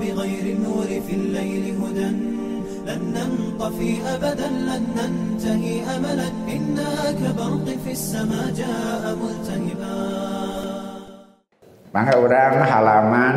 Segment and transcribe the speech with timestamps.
[0.00, 2.10] بغير النور في الليل هدى
[2.86, 6.90] لن ننطفي أبدا لن ننتهي أملا إنا
[7.20, 9.98] كبرق في السماء جاء ملتهبا
[11.96, 13.36] Maka orang halaman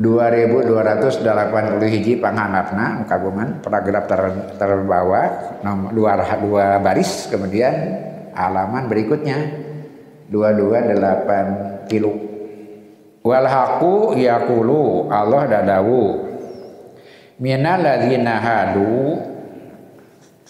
[0.00, 4.20] 2280 hiji panghanapna kagungan paragraf ter,
[4.56, 7.72] terbawah nomor dua, dua baris kemudian
[8.32, 9.36] halaman berikutnya
[10.32, 12.27] 228 kilo
[13.29, 16.25] wal haqu yaqulu Allah dadawu.
[17.37, 19.21] Minal ladzina hadu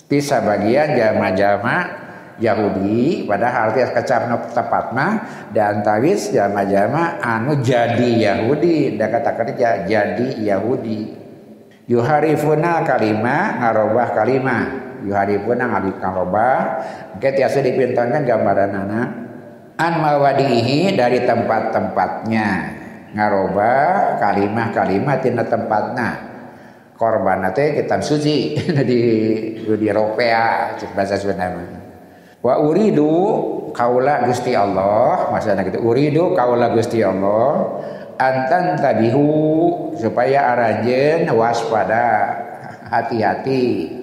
[0.08, 2.08] tisa bagian jama-jama
[2.40, 5.14] Yahudi padahal tias kecapna tepat mah
[5.52, 8.96] dan tawis jama-jama anu jadi Yahudi.
[8.96, 11.20] Da kata kerja jadi Yahudi.
[11.92, 14.58] Yuharifuna kalima ngarobah kalima.
[15.04, 16.62] Yuharifuna ngarobah.
[17.20, 19.29] Ke tiasa dipintakan gambaran anak
[19.80, 22.78] an mawadihi dari tempat-tempatnya.
[23.16, 26.10] Ngarobah kalimah-kalimah tina tempatna.
[27.00, 28.60] Korban teh kitab suci.
[28.90, 29.02] Di
[29.64, 31.48] di Eropa bahasa Sunda
[32.40, 33.12] Wa uridu
[33.76, 35.84] kaula Gusti Allah, maksudnya gitu.
[35.84, 37.80] Uridu kaula Gusti Allah
[38.20, 39.32] antan tabihu
[39.96, 42.48] supaya aranjen waspada.
[42.90, 43.96] Hati-hati.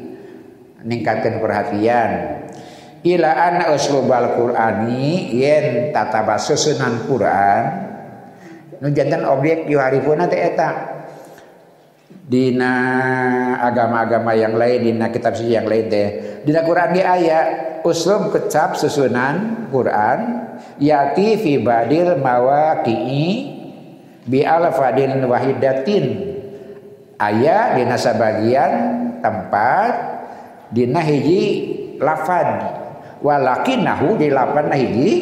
[0.87, 2.11] Ningkatkan perhatian
[3.07, 7.63] ila anna uslubal qur'ani yen tataba susunan Quran
[8.83, 10.99] nu jantan objek yu harifuna teh eta.
[12.27, 12.75] Dina
[13.63, 16.09] agama-agama yang lain dina kitab suci yang lain teh.
[16.43, 17.41] Dina Quran ge aya
[17.87, 20.43] uslub kecap susunan Quran
[20.83, 23.27] yati fi badil mawaqi'i
[24.27, 26.35] bi alfadin wahidatin.
[27.17, 28.73] Aya dina sabagian
[29.23, 29.93] tempat
[30.75, 31.43] dina hiji
[32.03, 32.76] lafad
[33.21, 35.13] walakinahu di lapan hiji.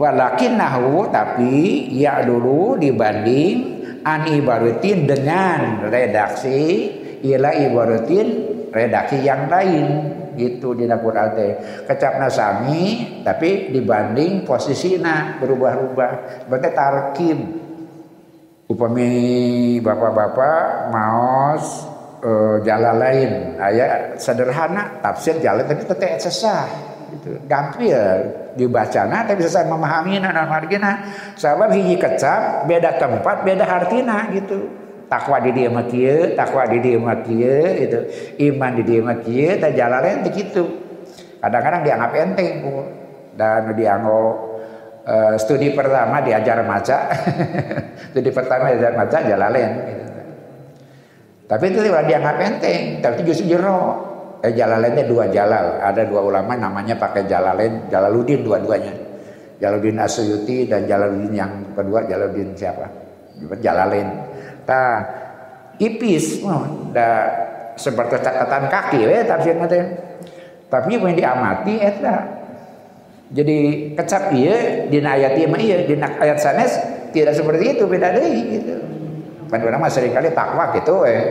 [0.00, 6.88] Walakinahu tapi ya dulu dibanding an ibaratin dengan redaksi
[7.20, 8.28] ila ibaratin
[8.72, 9.86] redaksi yang lain.
[10.40, 11.52] Gitu di Quran teh.
[11.84, 16.12] Kecapna sami tapi dibanding posisina berubah-ubah.
[16.48, 17.38] Berarti tarkib
[18.72, 19.10] upami
[19.84, 21.84] bapak-bapak maos
[22.24, 23.30] uh, jalan lain.
[23.60, 27.40] Ayat sederhana tafsir jalan tapi teteh sesah gitu.
[27.46, 27.98] Gampil
[28.54, 31.06] dibacana tapi bisa memahami dan margina
[31.38, 34.70] sebab hiji kecap beda tempat beda artina gitu.
[35.10, 35.90] Takwa di dia mah
[36.38, 37.98] takwa di dia mah kieu itu
[38.46, 39.74] iman di dia mah kieu teh
[40.30, 40.62] kitu
[41.42, 42.62] kadang-kadang dianggap enteng
[43.34, 44.34] dan dianggap
[45.10, 47.10] uh, studi pertama diajar maca.
[48.10, 50.04] Studi pertama diajar maca jalalain gitu.
[51.46, 54.10] tapi itu tidak dianggap enteng tapi justru jero
[54.40, 55.80] eh Jalalainnya dua Jalal.
[55.80, 58.92] Ada dua ulama namanya pakai Jalalain Jalaluddin dua-duanya.
[59.60, 62.88] Jalaluddin Asyuti dan Jalaluddin yang kedua Jalaluddin siapa?
[63.60, 64.08] Jalalain.
[64.64, 64.96] Nah
[65.80, 67.28] ipis oh, da
[67.76, 69.84] seperti catatan kaki we tafsir teh.
[70.70, 72.16] Tapi yang diamati eta
[73.30, 73.58] jadi
[73.94, 76.78] kecap iya di ayat ieu mah iya di ayat sanes
[77.10, 78.74] tidak seperti itu beda deh gitu.
[79.50, 81.22] Kan orang mah sering kali takwa gitu eh.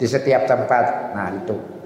[0.00, 1.12] Di setiap tempat.
[1.12, 1.81] Nah itu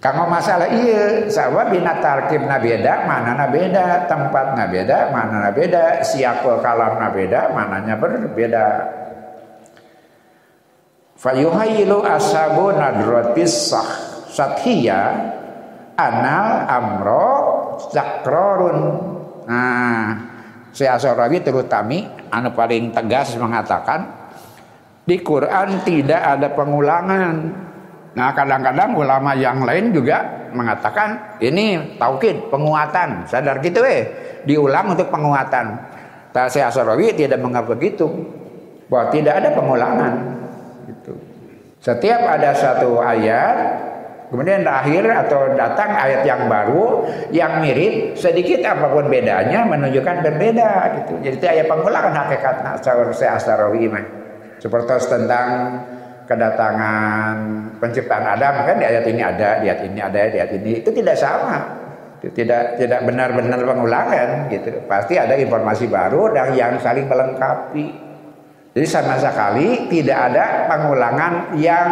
[0.00, 7.12] Kanggo masalah iya, sabab bina tarkibna beda, manana beda, tempatna beda, manana beda, siakul kalamna
[7.12, 8.66] beda, mananya berbeda.
[11.20, 13.90] Fayuhayilu asabu nadratis sah
[14.32, 15.36] sathiya
[16.00, 17.28] anal amro
[17.92, 18.78] zakrorun.
[19.44, 20.16] Nah,
[20.72, 24.08] si Asorawi terutami anu paling tegas mengatakan
[25.04, 27.68] di Quran tidak ada pengulangan
[28.10, 34.02] Nah kadang-kadang ulama yang lain juga mengatakan ini taukid penguatan sadar gitu eh
[34.42, 35.78] diulang untuk penguatan.
[36.30, 38.06] Tasy Asarawi tidak menganggap begitu
[38.86, 40.12] bahwa tidak ada pengulangan.
[40.86, 41.12] Gitu.
[41.82, 43.82] Setiap ada satu ayat
[44.30, 47.02] kemudian akhir atau datang ayat yang baru
[47.34, 50.70] yang mirip sedikit apa pun bedanya menunjukkan berbeda
[51.02, 51.14] gitu.
[51.18, 53.90] Jadi itu ayat pengulangan hakikatnya Tasy Asarawi
[54.60, 55.48] Seperti tentang
[56.30, 57.34] kedatangan
[57.82, 60.90] penciptaan Adam kan di ayat ini ada, di ayat ini ada, di ayat ini itu
[60.94, 61.58] tidak sama.
[62.22, 64.78] Itu tidak tidak benar-benar pengulangan gitu.
[64.86, 67.86] Pasti ada informasi baru dan yang saling melengkapi.
[68.70, 71.88] Jadi sama sekali tidak ada pengulangan yang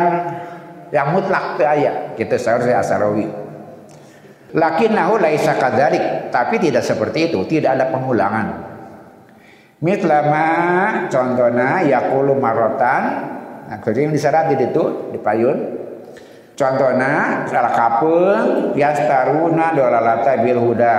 [0.94, 2.14] yang mutlak ke ayat.
[2.14, 3.26] Gitu seharusnya Asarawi.
[4.54, 8.46] Lakinnahu laisa kadzalik, tapi tidak seperti itu, tidak ada pengulangan.
[9.84, 10.46] Mitlama
[11.12, 13.02] contohnya yaqulu marotan
[13.68, 15.58] Nah, yang disyarat di itu di payun.
[16.56, 20.96] Contohnya salah kapung yastaruna dolalata bil huda.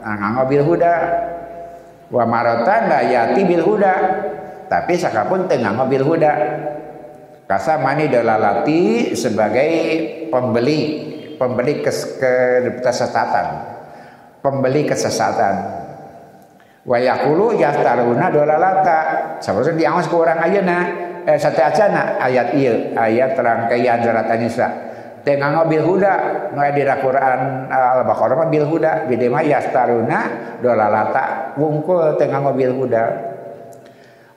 [0.00, 0.94] Nah, nganggo bil huda.
[2.10, 3.94] Wa maratan la yati bil huda.
[4.70, 6.30] tapi sakapun tengah mobil huda
[7.50, 9.70] kasa mani dalalati sebagai
[10.30, 10.80] pembeli
[11.34, 12.22] pembeli kes,
[12.78, 13.46] kesesatan
[14.38, 15.54] pembeli kesesatan
[16.90, 18.98] wayakulu yastaruna dolalata
[19.38, 20.84] seperti diangus ke orang nah
[21.22, 24.68] eh acana ayat iya ayat rangkaian surat An-Nisa
[25.22, 26.14] tengah ngobil huda
[26.56, 29.04] mulai di Quran Al-Baqarah bil huda.
[29.04, 30.20] Bide mah yastaruna
[30.64, 33.04] dolalata wungkul tengah ngobil huda.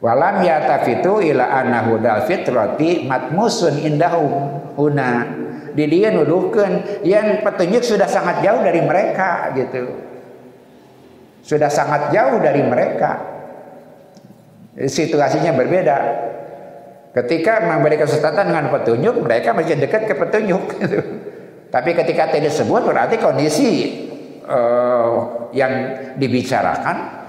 [0.04, 4.60] Walam yatafitu ila anna hudal fitrati matmusun indahum.
[4.76, 5.24] Huna.
[5.72, 10.12] Di dia nuduhkan yang petunjuk sudah sangat jauh dari mereka gitu
[11.44, 13.19] sudah sangat jauh dari mereka
[14.74, 15.98] situasinya berbeda
[17.13, 20.66] Ketika memberi kesesatan dengan petunjuk, mereka masih dekat ke petunjuk.
[21.74, 23.69] Tapi ketika tidak disebut berarti kondisi
[24.50, 25.74] uh, yang
[26.18, 27.25] dibicarakan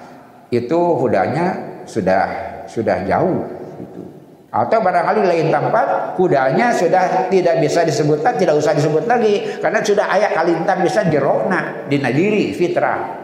[0.48, 2.22] itu hudanya sudah
[2.64, 3.44] sudah jauh.
[3.76, 4.02] Gitu.
[4.48, 10.08] Atau barangkali lain tempat kudanya sudah tidak bisa disebutkan, tidak usah disebut lagi karena sudah
[10.08, 13.23] ayat kalintang bisa jerokna di nadiri fitrah.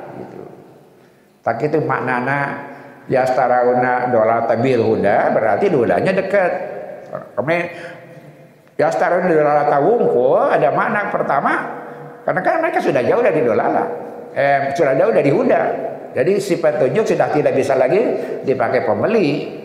[1.40, 2.68] Tak itu maknana
[3.08, 6.52] ya starauna dola tabil huda berarti hudanya dekat.
[7.36, 7.56] Kami
[8.76, 11.52] ya starauna dola tawungku ada makna pertama
[12.28, 13.84] karena kan mereka sudah jauh dari dolala
[14.36, 15.62] eh, sudah jauh dari huda.
[16.10, 18.02] Jadi sifat tunjuk sudah tidak bisa lagi
[18.42, 19.58] dipakai pembeli.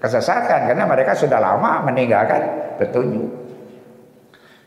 [0.00, 2.40] Kesesatan karena mereka sudah lama meninggalkan
[2.80, 3.28] petunjuk.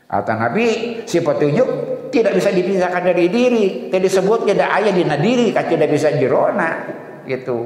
[0.06, 0.66] Atau Nabi
[1.10, 1.66] si petunjuk
[2.14, 3.90] tidak bisa dipisahkan dari diri.
[3.90, 6.70] Tidak disebut tidak ayat di nadiri tidak bisa jerona
[7.26, 7.58] gitu.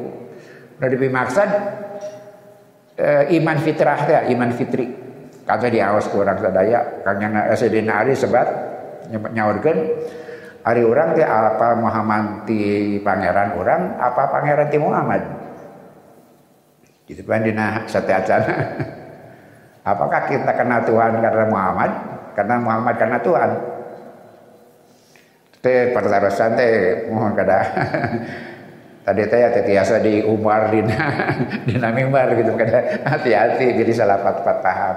[0.78, 1.48] Udah maksud
[2.96, 4.86] eh, iman fitrah ya, iman fitri.
[5.48, 8.44] Kata di awas kurang sadaya, kang yang Sayyidina Ali sebat
[9.08, 9.78] nyaurkeun
[10.60, 15.22] hari orang teh apa Muhammad ti pangeran orang apa pangeran ti Muhammad?
[17.08, 18.54] Gitu kan dina sate acana.
[19.96, 21.90] Apakah kita kenal Tuhan karena Muhammad?
[22.36, 23.50] Karena Muhammad karena Tuhan
[25.58, 26.72] teh pertarusan teh
[27.10, 27.58] mohon kada.
[29.08, 30.84] Tadi teh ya tiasa di Umar di
[31.64, 32.68] di mimbar gitu kan
[33.08, 34.96] hati-hati jadi salah pat-pat paham.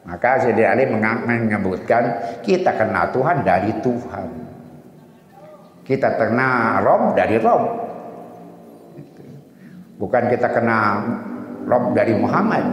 [0.00, 2.02] Maka Sayyidina Ali menyebutkan
[2.40, 4.28] kita kenal Tuhan dari Tuhan.
[5.84, 7.62] Kita kenal Rob dari Rob.
[10.00, 11.04] Bukan kita kenal
[11.68, 12.64] Rob dari Muhammad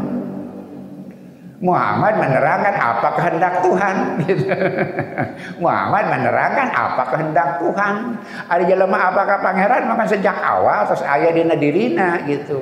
[1.58, 3.96] Muhammad menerangkan apa kehendak Tuhan.
[4.28, 4.46] Gitu.
[5.58, 7.96] Muhammad menerangkan apa kehendak Tuhan.
[8.46, 12.62] Ada jelema apakah pangeran maka sejak awal terus ayah dina dirina gitu.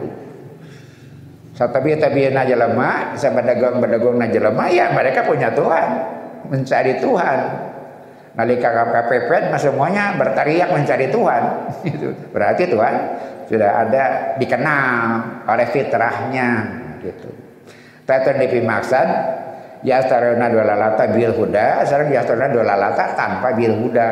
[1.55, 5.87] Satabi tabi na jelema, sama dagang berdagang na jelema ya mereka punya Tuhan,
[6.51, 7.39] mencari Tuhan.
[8.35, 11.43] Nalika kepepet mas semuanya berteriak mencari Tuhan.
[11.87, 12.11] Gitu.
[12.35, 12.93] Berarti Tuhan
[13.47, 14.03] sudah ada
[14.35, 14.91] dikenal
[15.47, 16.49] oleh fitrahnya
[16.99, 17.29] gitu.
[18.05, 19.07] Teten dipimaksan
[19.81, 24.09] yastaruna dolalata bil huda, sekarang yastaruna dolalata tanpa bil huda.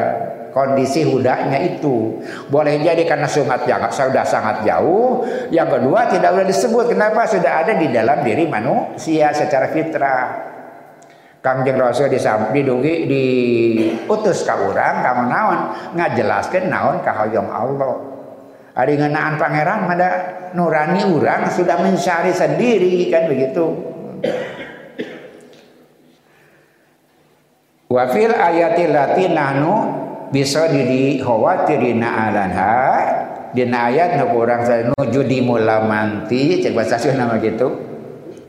[0.53, 2.21] Kondisi hudanya itu
[2.53, 5.25] boleh jadi karena sungat yang sudah sangat jauh.
[5.49, 10.53] Yang kedua tidak boleh disebut kenapa sudah ada di dalam diri manusia secara fitrah.
[11.41, 12.13] Kangjeng Rasul
[12.53, 15.59] didungi diutus ka urang kamu naon
[15.97, 18.12] ngajelaskeun naon kahoyong Allah.
[18.73, 20.09] Ari ngeunaan pangeran ada
[20.57, 23.69] nurani orang sudah mencari sendiri kan begitu.
[27.93, 29.73] Wafil ayatil lati nahnu
[30.33, 32.81] bisa didi khawatirina alanha.
[33.53, 37.77] Dina ayat nu urang nuju di mulamanti cek bahasa nama gitu.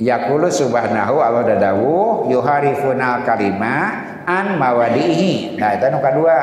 [0.00, 5.60] Yakulu subhanahu Allah dadawu yuharifuna kalima an mawadihi.
[5.60, 6.36] Nah itu nu kedua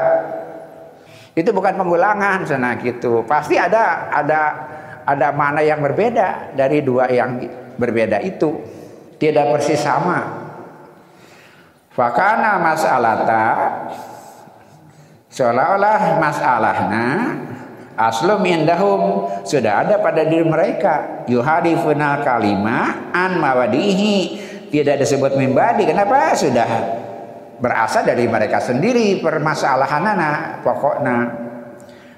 [1.41, 3.25] itu bukan pengulangan sana gitu.
[3.25, 4.41] Pasti ada ada
[5.01, 7.41] ada mana yang berbeda dari dua yang
[7.75, 8.61] berbeda itu.
[9.17, 10.49] Tidak persis sama.
[11.91, 13.45] Fakana masalata
[15.29, 17.07] seolah-olah masalahnya
[17.99, 21.25] aslum indahum sudah ada pada diri mereka.
[21.25, 24.49] Yuhadifuna kalima an mawadihi.
[24.71, 26.31] Tidak disebut mimbadi kenapa?
[26.31, 27.00] Sudah
[27.61, 31.17] berasal dari mereka sendiri permasalahanana pokoknya.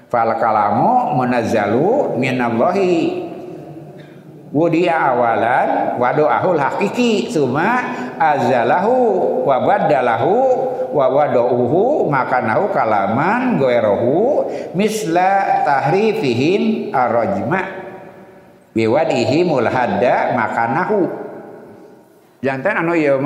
[0.08, 3.22] Fal kalamu munazzalu minallahi.
[4.54, 7.82] Wudiya awalan wa do'ahul hakiki suma
[8.14, 8.94] azalahu
[9.42, 10.34] wa baddalahu
[10.94, 14.46] wa wadauhu makanahu kalaman goerohu
[14.78, 17.66] misla tahrifihim arrajma
[18.78, 21.10] biwadihi mulhadda makanahu.
[22.38, 23.18] Jantan anu ieu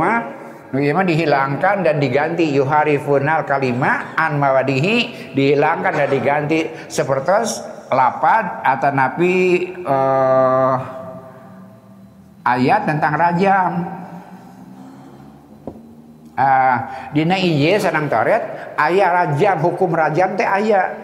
[0.69, 2.45] mah Bagaimana dihilangkan dan diganti?
[2.53, 5.33] Yuharifunal kalima an mawadihi.
[5.33, 6.69] Dihilangkan dan diganti.
[6.93, 10.77] Seperti lapad atau nabi uh,
[12.45, 13.73] ayat tentang rajam.
[16.39, 16.77] Uh,
[17.11, 20.95] dina Injil senang Taurat ayat rajam hukum rajam teh ayat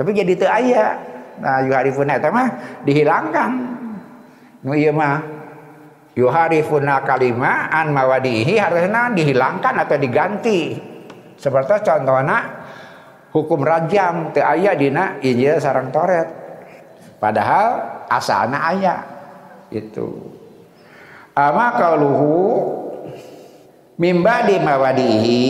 [0.00, 0.96] tapi jadi teu ayat
[1.36, 2.48] nah yuharifuna eta mah
[2.86, 3.50] dihilangkan.
[4.64, 5.33] Nu ieu mah
[6.14, 10.78] yuharifuna kalima an mawadihi harusnya dihilangkan atau diganti.
[11.34, 12.38] Seperti contohnya
[13.34, 16.30] hukum rajam teu aya dina Injil sarang Taurat
[17.18, 17.66] padahal
[18.06, 18.96] asalna aya
[19.74, 20.38] itu.
[21.34, 22.34] Ama kauluhu
[23.98, 25.42] mimba di mawadihi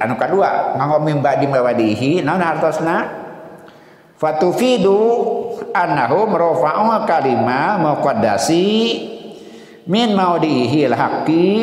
[0.00, 3.28] anu kedua nganggo mimba di mawadihi naon hartosna?
[4.18, 4.98] Fatufidu
[5.70, 8.66] annahu rafa'u kalima muqaddasi
[9.88, 11.56] min maudihi al-haqqi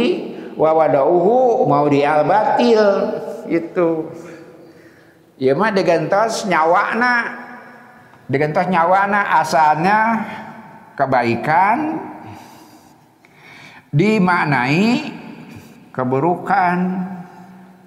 [0.58, 2.82] wa wadauhu maudi al-batil
[3.46, 4.10] itu
[5.38, 5.70] ya mah
[6.50, 7.14] nyawana
[8.26, 10.00] digantos nyawana asalnya
[10.98, 12.02] kebaikan
[13.96, 15.16] dimaknai
[15.96, 16.78] keburukan.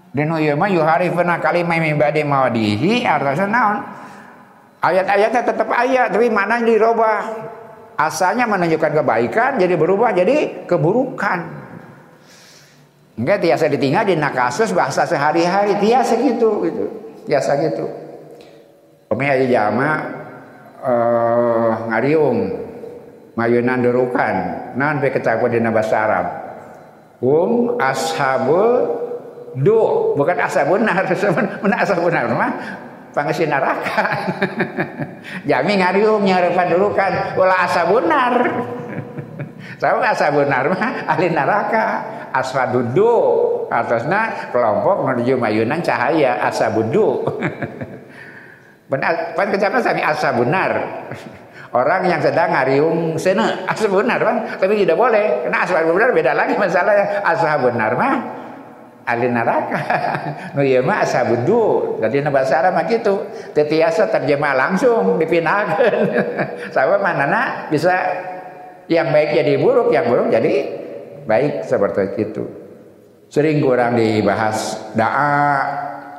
[0.09, 3.78] Dan ieu mah yuharifuna kalimah min ba'di mawadihi artinya naon?
[4.80, 7.21] Ayat-ayatnya tetap ayat tapi mana dirubah
[7.99, 11.59] asalnya menunjukkan kebaikan jadi berubah jadi keburukan.
[13.19, 16.87] Enggak tiasa ditinggal di nakasus bahasa sehari-hari tiasa gitu gitu.
[17.26, 17.90] Tiasa gitu.
[19.11, 19.90] Umi aja jama
[20.78, 22.38] uh, ngariung
[23.35, 24.35] mayunan derukan.
[24.78, 26.26] Nan pe di bahasa Arab.
[27.19, 28.87] Um ashabul
[29.59, 30.14] du.
[30.14, 31.02] Bukan ashabun nar
[31.67, 32.52] mana ashabun nar mah
[33.18, 34.06] pangasi neraka
[35.50, 38.34] jami ngariung nyarepan derukan ulah ashabunar
[39.82, 41.06] Tahu ashabunar mah?
[41.06, 42.02] Ahli neraka.
[42.34, 43.14] Ashabudu
[43.70, 46.42] atasnya kelompok menuju mayunan cahaya.
[46.46, 47.22] Ashabudu
[48.90, 49.38] benar.
[49.38, 50.02] Pan kecapan sami?
[50.02, 50.72] Ashabunar
[51.68, 53.68] Orang yang sedang ngariung sene.
[53.68, 54.25] Ashabun nar
[54.56, 55.44] tapi tidak boleh.
[55.44, 57.20] Karena ashabun nar beda lagi masalahnya.
[57.28, 58.38] Ashabun nar mah
[59.08, 59.80] ahli neraka.
[60.54, 61.96] nu ieu mah ashabudu.
[62.04, 63.24] Jadi nu bahasa Arab mah kitu.
[63.56, 65.96] Tetiasa terjemah langsung dipindahkeun.
[66.76, 67.96] Sabab manana bisa
[68.92, 70.52] yang baik jadi buruk, yang buruk jadi
[71.24, 72.44] baik seperti itu.
[73.28, 75.36] Sering kurang dibahas doa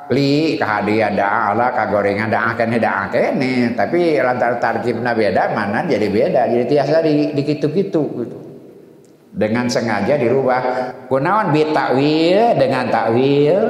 [0.10, 6.10] li kehadian daa Allah kagorengan daa kene daa kene tapi lantar tarkibna beda mana jadi
[6.10, 8.38] beda jadi tiasa di, di kitu-kitu gitu
[9.30, 10.62] dengan sengaja dirubah
[11.06, 13.62] kunaon bi takwil dengan takwil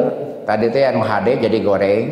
[0.48, 2.08] tadi teh anu hade jadi goreng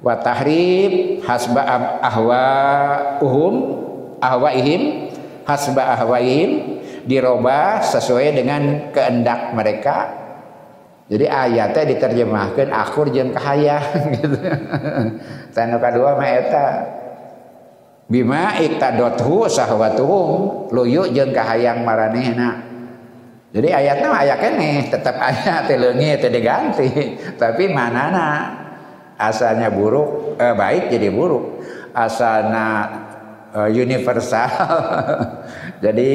[0.00, 1.62] wa tahrib hasba
[2.00, 2.46] ahwa
[3.20, 3.54] uhum
[4.20, 5.12] ahwa ihim
[5.44, 10.26] hasba ahwa ihim dirubah sesuai dengan kehendak mereka
[11.06, 13.86] jadi ayatnya diterjemahkan akur jeung kahayang
[14.18, 14.38] gitu.
[15.54, 16.66] Tanu kadua mah eta.
[18.06, 22.62] Bima iktadothu sahwatuhum luyu jeung kahayang maranehna.
[23.50, 26.86] Jadi ayatnya mah aya keneh, tetap ayat teh leungit teh diganti.
[27.42, 28.54] Tapi manana
[29.18, 31.66] asalnya buruk eh, baik jadi buruk.
[31.90, 32.66] Asalnya
[33.50, 34.50] eh, universal.
[35.84, 36.10] jadi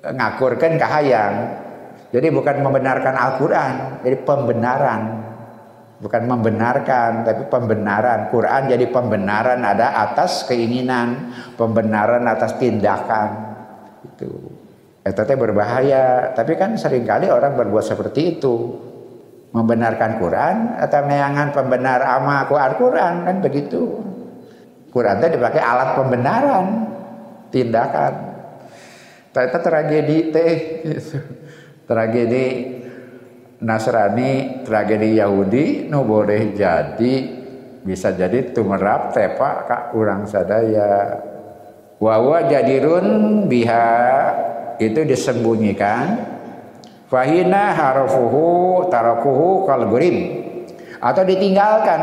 [0.00, 1.34] ngakurkan kahayang
[2.10, 5.29] jadi bukan membenarkan Al-Quran, jadi pembenaran.
[6.00, 8.32] Bukan membenarkan, tapi pembenaran.
[8.32, 13.28] Quran jadi pembenaran ada atas keinginan, pembenaran atas tindakan.
[14.08, 14.30] Itu.
[15.04, 16.32] Itu berbahaya.
[16.32, 18.56] Tapi kan sering kali orang berbuat seperti itu.
[19.50, 23.98] Membenarkan Quran atau meyangan pembenar ama Al-Quran kan begitu.
[24.94, 26.64] Quran itu dipakai alat pembenaran
[27.52, 28.12] tindakan.
[29.34, 30.54] Ternyata tragedi teh.
[30.86, 31.18] Gitu
[31.90, 32.46] tragedi
[33.60, 37.14] Nasrani, tragedi Yahudi nu boleh jadi
[37.84, 41.20] bisa jadi tumerap tepa kak urang sadaya.
[42.00, 43.88] Wawa jadirun biha
[44.80, 46.24] itu disembunyikan.
[47.12, 50.16] Fahina harafuhu tarakuhu kalgurim
[51.00, 52.00] atau ditinggalkan.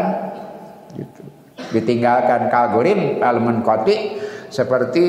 [0.93, 1.21] Gitu.
[1.67, 4.15] ditinggalkan kalgurim al koti
[4.47, 5.03] seperti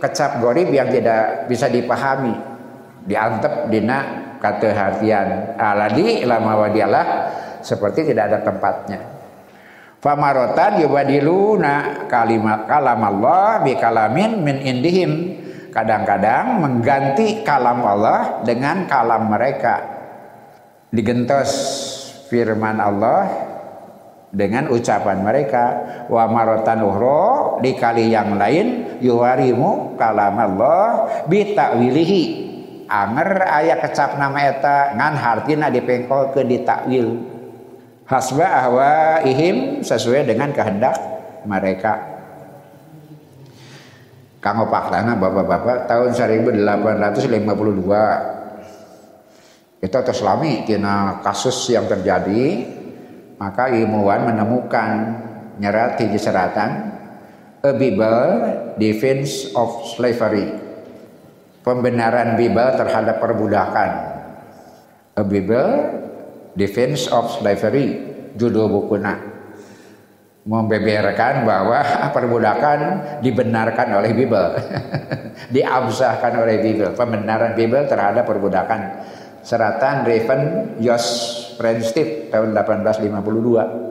[0.00, 2.34] kecap gorib yang tidak bisa dipahami.
[3.04, 7.06] Diantep dina kehatian aladi lama wadialah
[7.60, 9.00] seperti tidak ada tempatnya.
[10.00, 15.12] Famarotan yubadiluna kalimat kalam Allah bi kalamin min indihim
[15.68, 20.00] kadang-kadang mengganti kalam Allah dengan kalam mereka.
[20.88, 21.52] Digentos
[22.32, 23.28] firman Allah
[24.32, 25.64] dengan ucapan mereka.
[26.08, 32.49] Wa marotan uhro di kali yang lain yuwarimu kalam Allah bi ta'wilihi
[32.90, 37.22] anger ayah kecap nama eta ngan hartina dipengkol ke ditakwil.
[38.10, 40.98] Hasba ahwa ihim sesuai dengan kehendak
[41.46, 42.18] mereka.
[44.42, 48.40] Kanggo faktana bapak-bapak tahun 1852
[49.80, 52.68] itu atas lami tina kasus yang terjadi
[53.40, 55.16] maka ilmuwan menemukan
[55.60, 56.92] nyerat di seratan
[57.60, 58.32] A Bible
[58.80, 60.69] Defense of Slavery
[61.64, 63.90] pembenaran Bible terhadap perbudakan.
[65.18, 65.70] A Bible
[66.56, 68.00] Defense of Slavery
[68.34, 69.16] judul bukunya.
[70.40, 71.84] Membeberkan bahwa
[72.16, 72.78] perbudakan
[73.20, 74.56] dibenarkan oleh Bible.
[75.54, 76.96] Diabsahkan oleh Bible.
[76.96, 79.04] Pembenaran Bible terhadap perbudakan.
[79.40, 81.06] Seratan Raven Jos
[81.56, 83.90] Princeton tahun 1852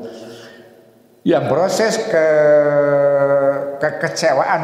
[1.28, 2.28] yang proses ke
[3.82, 4.62] kekecewaan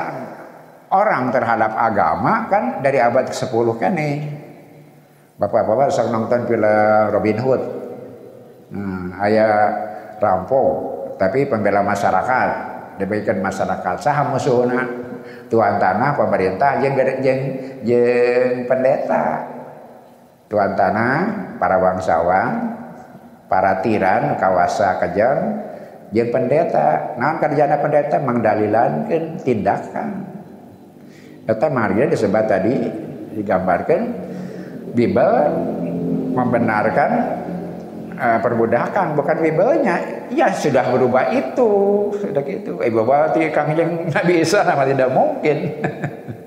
[0.94, 4.18] orang terhadap agama kan dari abad ke-10 kan nih.
[5.36, 6.76] Bapak-bapak sedang nonton film
[7.12, 7.62] Robin Hood.
[8.72, 9.72] Hmm, ayah
[10.18, 10.72] rampok
[11.22, 12.50] tapi pembela masyarakat
[13.00, 14.88] diberikan masyarakat saham musuhna
[15.52, 17.40] tuan tanah pemerintah yang yang
[17.84, 19.54] yang pendeta.
[20.46, 21.16] Tuan tanah
[21.58, 22.52] para bangsawan
[23.50, 25.38] para tiran kawasa kejam
[26.16, 27.18] yang pendeta.
[27.20, 30.35] Nah kerjaan pendeta mengdalilankan tindakan
[31.46, 32.74] Eta Maria disebut tadi
[33.38, 34.02] digambarkan
[34.98, 35.38] Bible
[36.34, 37.12] membenarkan
[38.18, 41.72] uh, perbudakan bukan Biblenya ya sudah berubah itu.
[42.18, 42.82] Sudah gitu.
[42.82, 45.58] Eh bapak kami yang Nabi Isa nama tidak mungkin.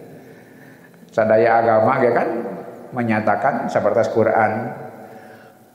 [1.14, 2.28] Sadaya agama ya kan
[2.90, 4.74] menyatakan seperti Quran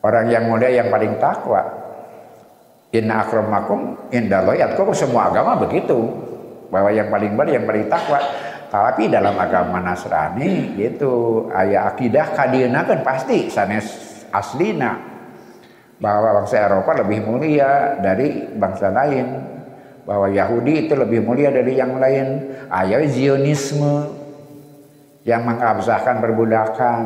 [0.04, 1.64] orang yang mulia yang paling takwa.
[2.94, 6.12] Inna akramakum indallahi atqakum semua agama begitu.
[6.70, 8.22] Bahwa yang paling baik yang paling takwa
[8.74, 13.86] tapi dalam agama Nasrani gitu ayat akidah kadina kan pasti sanes
[14.34, 15.14] aslina.
[16.02, 19.46] Bahwa bangsa Eropa lebih mulia dari bangsa lain.
[20.10, 22.50] Bahwa Yahudi itu lebih mulia dari yang lain.
[22.74, 24.10] Ayat Zionisme
[25.22, 27.02] yang mengabsahkan perbudakan.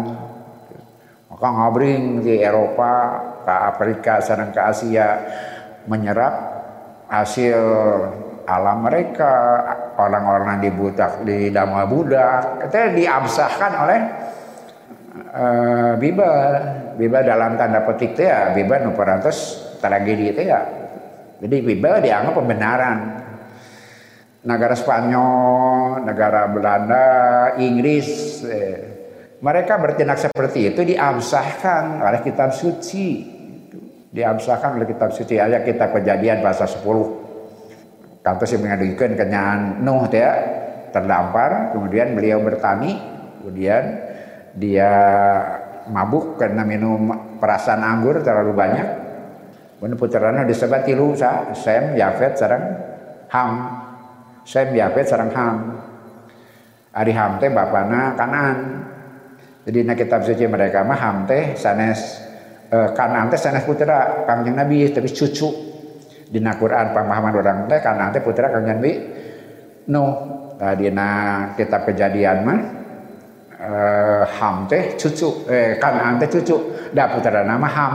[1.27, 5.19] Maka ngabring di Eropa ke Afrika sarang ke Asia
[5.83, 6.33] menyerap
[7.11, 7.59] hasil
[8.47, 9.33] alam mereka
[9.99, 13.99] orang-orang dibudak di dama budak itu diabsahkan oleh
[15.35, 16.31] uh, Biba
[16.95, 20.63] Biba dalam tanda petik itu ya Biba nu parantos tragedi itu ya.
[21.43, 22.97] Jadi Biba dianggap pembenaran.
[24.47, 27.05] Negara Spanyol negara Belanda
[27.59, 28.79] Inggris eh,
[29.43, 33.35] mereka bertindak seperti itu diabsahkan oleh kitab suci.
[34.07, 35.35] Diabsahkan oleh kitab suci.
[35.35, 37.26] Ayat kitab kejadian pasal 10
[38.27, 40.35] Kantos yang mengadukan kenyahan Nuh ya
[40.91, 42.99] terdampar, kemudian beliau bertani,
[43.39, 44.03] kemudian
[44.51, 44.91] dia
[45.87, 47.07] mabuk karena minum
[47.39, 48.87] perasan anggur terlalu banyak.
[49.79, 52.63] Kemudian putrana disebut tilu sa Sem, Yafet, sarang
[53.31, 53.51] Ham.
[54.43, 55.55] Sem, Yafet, sarang Ham.
[56.91, 58.57] Ari Ham teh bapana Kanan.
[59.63, 62.19] Jadi na kitab suci mereka mah Ham teh sanes
[62.75, 65.66] eh, Kanan teh sanes putra kangjeng Nabi tapi cucu
[66.27, 68.91] di Quran pemahaman orang teh karena teh putra kang Nabi
[69.87, 70.11] Nuh
[70.59, 71.09] nah, dina
[71.55, 72.59] kitab kejadian mah
[73.55, 76.91] eh, Ham teh cucu eh Kanan teh cucu.
[76.91, 77.93] Da putra nama Ham.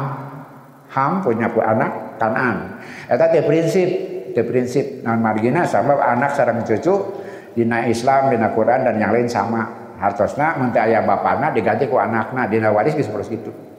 [0.92, 2.81] Ham punya pu anak Kanan
[3.12, 3.88] eta teh prinsip
[4.33, 7.21] teh prinsip non margina sama anak sareng cucu
[7.53, 9.85] dina Islam dina Quran dan yang lain sama.
[10.03, 13.72] Hartosna mun aya bapana diganti ku anakna dina waris seperti itu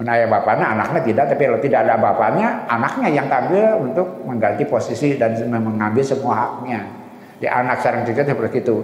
[0.00, 5.20] Menaya bapaknya, anaknya tidak, tapi kalau tidak ada bapaknya, anaknya yang tampil untuk mengganti posisi
[5.20, 6.88] dan mengambil semua haknya.
[7.36, 8.76] Di anak sarang cucu seperti itu.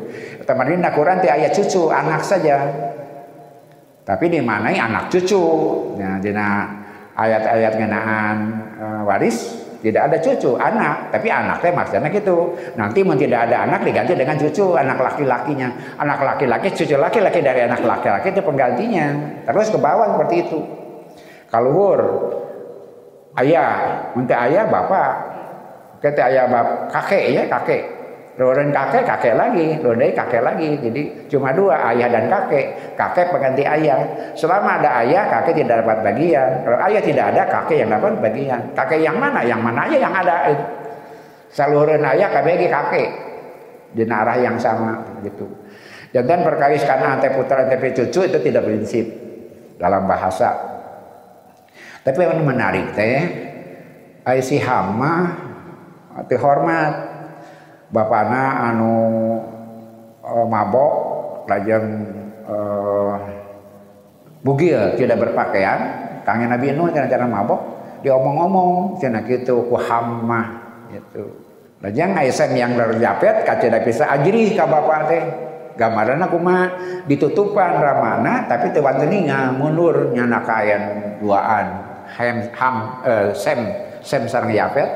[0.45, 2.69] Teman ini Quran di ayat cucu, anak saja.
[4.05, 5.41] Tapi di mana anak cucu.
[5.97, 6.37] Nah, di
[7.17, 8.37] ayat-ayat ngenaan
[8.77, 11.17] uh, waris tidak ada cucu, anak.
[11.17, 12.61] Tapi anaknya maksudnya gitu.
[12.77, 15.97] Nanti mau tidak ada anak diganti dengan cucu, anak laki-lakinya.
[15.97, 19.07] Anak laki-laki, cucu laki-laki dari anak laki-laki itu penggantinya.
[19.49, 20.86] Terus ke bawah seperti itu.
[21.47, 22.01] Kaluhur
[23.39, 25.13] ayah, nanti ayah bapak,
[26.03, 27.83] kita ayah bap kakek ya kakek.
[28.37, 30.77] Loren kakek kakek lagi, lodai kakek lagi.
[30.77, 32.93] Jadi cuma dua ayah dan kakek.
[32.93, 33.97] Kakek pengganti ayah.
[34.37, 36.61] Selama ada ayah, kakek tidak dapat bagian.
[36.69, 38.61] Kalau ayah tidak ada, kakek yang dapat bagian.
[38.77, 39.41] Kakek yang mana?
[39.41, 40.37] Yang mana aja yang ada.
[41.49, 43.09] Saluran ayah KBG kakek
[43.97, 45.49] di arah yang sama gitu.
[46.13, 49.05] Dan perkawis karena ante putra cucu itu tidak prinsip
[49.81, 50.76] dalam bahasa
[52.07, 53.19] tapi yang menarik teh
[54.23, 55.35] ai si hama
[56.31, 57.19] teh hormat.
[57.87, 58.95] Bapana anu
[60.23, 60.95] uh, mabok
[61.47, 61.87] lajeng
[62.47, 63.15] uh,
[64.43, 66.07] bugil tidak berpakaian.
[66.27, 67.63] Kangen Nabi Nuh cara cara mabok
[68.03, 71.43] diomong-omong cina gitu ku hama gitu.
[71.83, 75.23] Lajang Aisyah yang japet kaca bisa ajri ka bapak teh.
[75.79, 76.63] Gambaran aku mah
[77.07, 80.83] ditutupan ramana tapi teu teninga mundur nyana kayan
[81.21, 81.86] duaan
[82.17, 83.61] ham ham uh, sem
[84.01, 84.89] sem sarang japet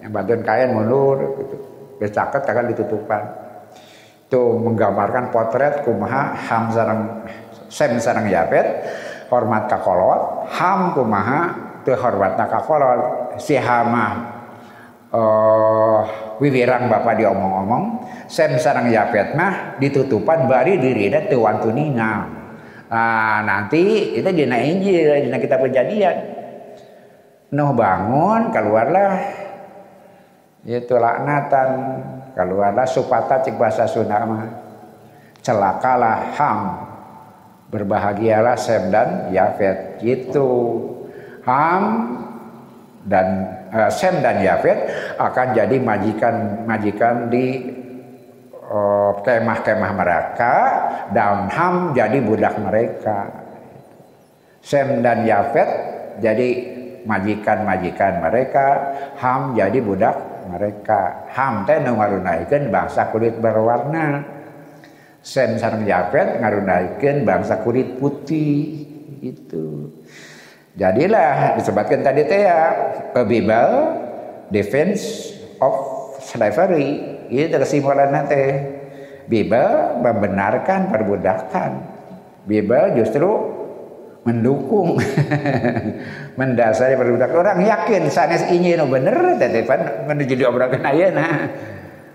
[0.00, 1.56] yang bantuan kain mundur gitu.
[1.96, 3.22] Becaket akan ditutupan.
[4.28, 7.00] Itu menggambarkan potret kumaha ham sarang
[7.66, 8.86] sem sarang japet
[9.26, 10.46] hormat kakolot.
[10.54, 11.40] Ham kumaha
[11.82, 13.34] teu hormatna kakolot.
[13.42, 14.12] Si hamah
[15.10, 16.00] uh,
[16.38, 18.06] wiwirang bapak diomong-omong.
[18.30, 22.36] Sem sarang yapet mah ditutupan bari diri dan tuan tuninga
[22.90, 26.16] nah, nanti itu dina injil dina kita kejadian
[27.54, 29.14] Nuh bangun keluarlah.
[30.66, 31.70] Itu laknatan.
[32.34, 34.18] Keluarlah supata cik bahasa Sunda
[35.46, 36.60] celakalah ham.
[37.70, 40.02] Berbahagialah Sem dan Yafet.
[40.02, 40.50] Gitu.
[41.46, 41.82] Ham
[43.06, 43.26] dan
[43.70, 47.46] uh, Sem dan Yafet akan jadi majikan-majikan di
[48.66, 50.54] kemah eh, kemah-kemah mereka
[51.14, 53.30] dan Ham jadi budak mereka.
[54.58, 55.70] Sem dan Yafet
[56.18, 56.75] jadi
[57.06, 58.66] majikan-majikan mereka,
[59.22, 61.30] Ham jadi budak mereka.
[61.32, 64.22] Ham teh ngarunaykeun bangsa kulit berwarna.
[65.22, 68.86] Sem sareng Yafet ngarunaykeun bangsa kulit putih
[69.22, 69.90] itu.
[70.76, 72.60] Jadilah disebutkan tadi teh ya
[73.16, 73.74] Bible
[74.52, 75.74] Defense of
[76.22, 78.60] Slavery itu kesimpulan nanti
[79.26, 81.70] Bible membenarkan perbudakan
[82.46, 83.55] Bible justru
[84.26, 84.98] mendukung
[86.38, 90.82] mendasari perbudakan orang yakin sanes ini no bener tetepan menuju diobrakan
[91.14, 91.46] nah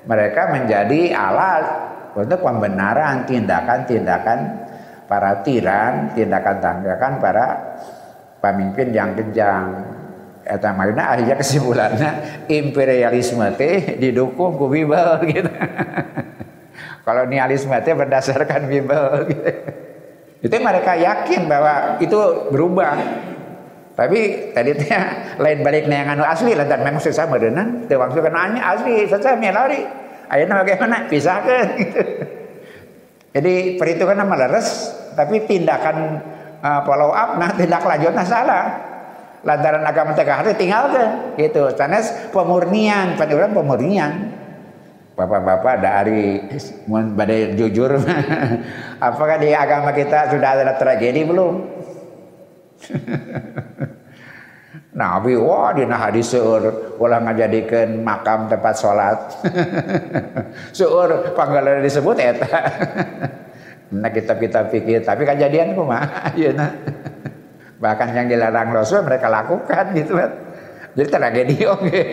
[0.03, 1.63] mereka menjadi alat
[2.11, 4.39] untuk pembenaran tindakan-tindakan
[5.07, 7.45] para tiran tindakan-tindakan para
[8.43, 9.79] pemimpin yang kejam
[10.43, 12.09] eta makna akhirnya kesimpulannya
[12.51, 15.47] imperialisme teh didukung ku Bible gitu.
[17.05, 19.51] Kolonialisme teh berdasarkan Bible gitu.
[20.41, 22.97] Itu mereka yakin bahwa itu berubah.
[23.93, 24.89] Tapi tadi teh
[25.37, 29.37] lain balik yang anu asli lah dan memang susah merenan teu waktu kenanya asli saja
[29.37, 29.85] melari.
[30.31, 32.01] Ayeuna bagaimana pisahkan gitu.
[33.35, 36.19] Jadi perhitungan nama leres tapi tindakan
[36.63, 38.63] uh, follow up nah tindak lanjutnya salah
[39.41, 44.11] lantaran agama tegak hati tinggalkan gitu sanes pemurnian orang pemurnian
[45.21, 46.41] bapak-bapak dari
[47.13, 48.01] badai jujur.
[49.05, 51.53] Apakah di agama kita sudah ada tragedi belum?
[54.91, 59.17] Nabi wah di hadis seur ulah ngajadikeun makam tempat sholat.
[60.77, 62.59] Seur panggalan disebut eta.
[63.95, 66.71] Nah kita kita pikir tapi kejadian kumaha nah.
[67.79, 70.31] Bahkan yang dilarang Rasul mereka lakukan gitu kan.
[70.91, 71.87] Jadi tragedi oke.
[71.87, 72.07] okay.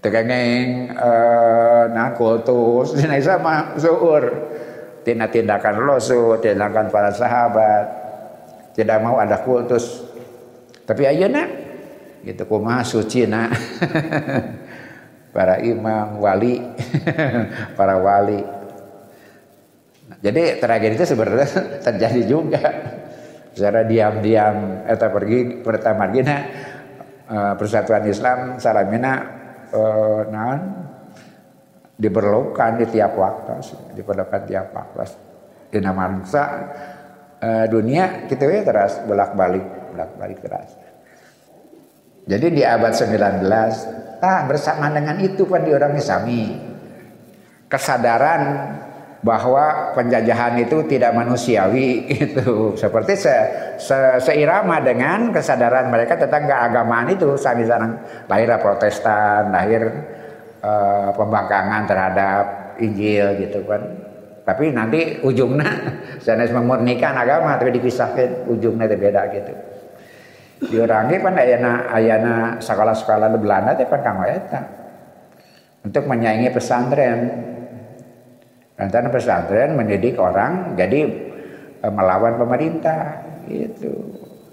[0.00, 4.50] Tegangeng uh, nah kultus dina sama zuhur.
[5.00, 7.86] Tina tindakan Rasul tindakan para sahabat.
[8.76, 10.04] Tidak mau ada kultus.
[10.84, 11.48] Tapi ayeuna
[12.20, 13.48] gitu kumaha suci na
[15.34, 16.60] para imam wali.
[17.78, 18.44] Para wali.
[20.20, 21.48] Jadi tragedi itu sebenarnya
[21.80, 22.60] terjadi juga.
[23.56, 24.84] Secara diam-diam.
[24.84, 26.36] Eta pergi pertama gina
[27.24, 29.39] uh, persatuan Islam salamina
[29.72, 30.60] uh, naon
[32.00, 33.60] diperlukan di tiap waktu,
[33.94, 35.04] diperlukan tiap waktu.
[35.70, 36.42] Di nama bangsa
[37.38, 40.70] uh, dunia kita ya terus bolak-balik, bolak-balik terus.
[42.26, 46.42] Jadi di abad 19, ah bersama dengan itu kan di orang Islami
[47.70, 48.42] kesadaran
[49.20, 53.34] bahwa penjajahan itu tidak manusiawi itu seperti se,
[53.76, 57.36] se, seirama dengan kesadaran mereka tentang keagamaan itu.
[57.36, 59.82] Sami sarang lahir Protestan lahir
[60.64, 62.44] uh, pembangkangan terhadap
[62.80, 63.82] Injil gitu kan.
[64.40, 65.68] Tapi nanti ujungnya
[66.24, 69.52] sanes memurnikan agama tapi dipisahkan ujungnya itu beda gitu.
[70.60, 74.60] Diurangi kan ayana ayana sekolah-sekolah di Belanda itu kanggo eta.
[75.80, 77.20] Untuk menyaingi pesantren
[78.80, 81.04] Lantaran pesantren mendidik orang jadi
[81.84, 83.92] e, melawan pemerintah itu.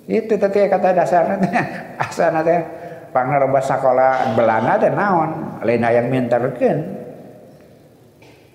[0.04, 1.40] Itu tadi kata dasarnya
[2.04, 2.60] asana teh
[3.16, 6.80] pangaroba sekolah Belanda teh naon lain yang minterkeun.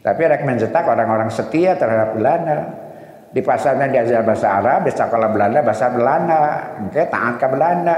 [0.02, 2.58] Tapi rek mencetak orang-orang setia terhadap Belanda.
[3.32, 6.40] Di pasarnya diajar bahasa Arab, di sekolah Belanda bahasa Belanda.
[6.84, 7.96] Oke, taat ke Belanda.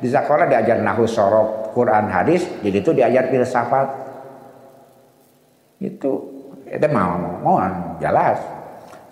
[0.00, 3.88] Di sekolah diajar nahu sorok Quran hadis, jadi itu diajar filsafat.
[5.82, 6.31] Itu
[6.72, 7.60] itu mau mau
[8.00, 8.40] jelas.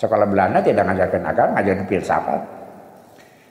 [0.01, 2.41] Sekolah Belanda tidak mengajarkan agama, mengajarkan filsafat.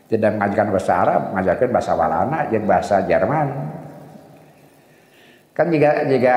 [0.09, 3.47] Tidak mengajarkan bahasa Arab, mengajarkan bahasa Walana, dan bahasa Jerman.
[5.53, 6.35] kan juga juga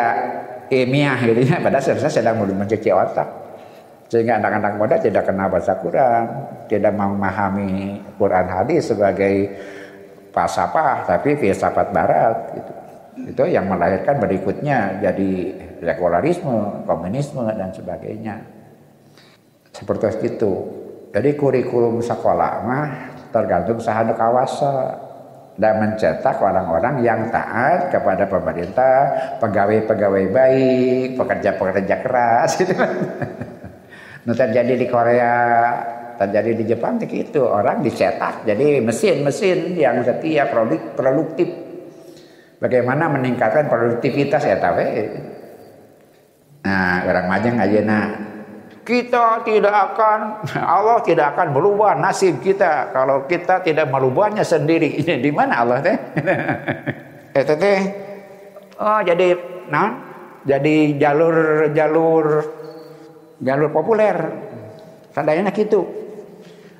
[0.67, 3.29] ilmiah gitu ya padahal seharusnya sedang mencuci otak
[4.11, 6.25] sehingga anak-anak muda tidak kenal bahasa Quran
[6.67, 9.47] tidak memahami Quran hadis sebagai
[10.35, 12.73] falsafah tapi filsafat barat gitu
[13.31, 15.33] itu yang melahirkan berikutnya jadi
[15.83, 18.38] sekularisme, komunisme dan sebagainya.
[19.75, 20.53] Seperti itu.
[21.12, 22.88] Jadi kurikulum sekolah mah
[23.35, 24.97] tergantung sahadu kawasa
[25.61, 28.97] dan mencetak orang-orang yang taat kepada pemerintah,
[29.37, 32.75] pegawai-pegawai baik, pekerja-pekerja keras gitu.
[34.23, 35.35] Nah, terjadi di Korea,
[36.14, 40.47] terjadi di Jepang itu orang dicetak jadi mesin-mesin yang setia
[40.95, 41.51] produktif
[42.62, 44.87] Bagaimana meningkatkan produktivitas ya tapi
[46.62, 48.07] Nah, orang majang aja nah
[48.83, 54.98] kita tidak akan Allah tidak akan merubah nasib kita kalau kita tidak merubahnya sendiri.
[55.25, 55.96] Di mana Allah teh?
[57.38, 57.81] eh teh
[58.83, 59.38] oh jadi
[59.70, 59.88] nah
[60.42, 62.27] jadi jalur jalur
[63.38, 64.16] jalur populer.
[65.14, 65.87] Tandanya gitu.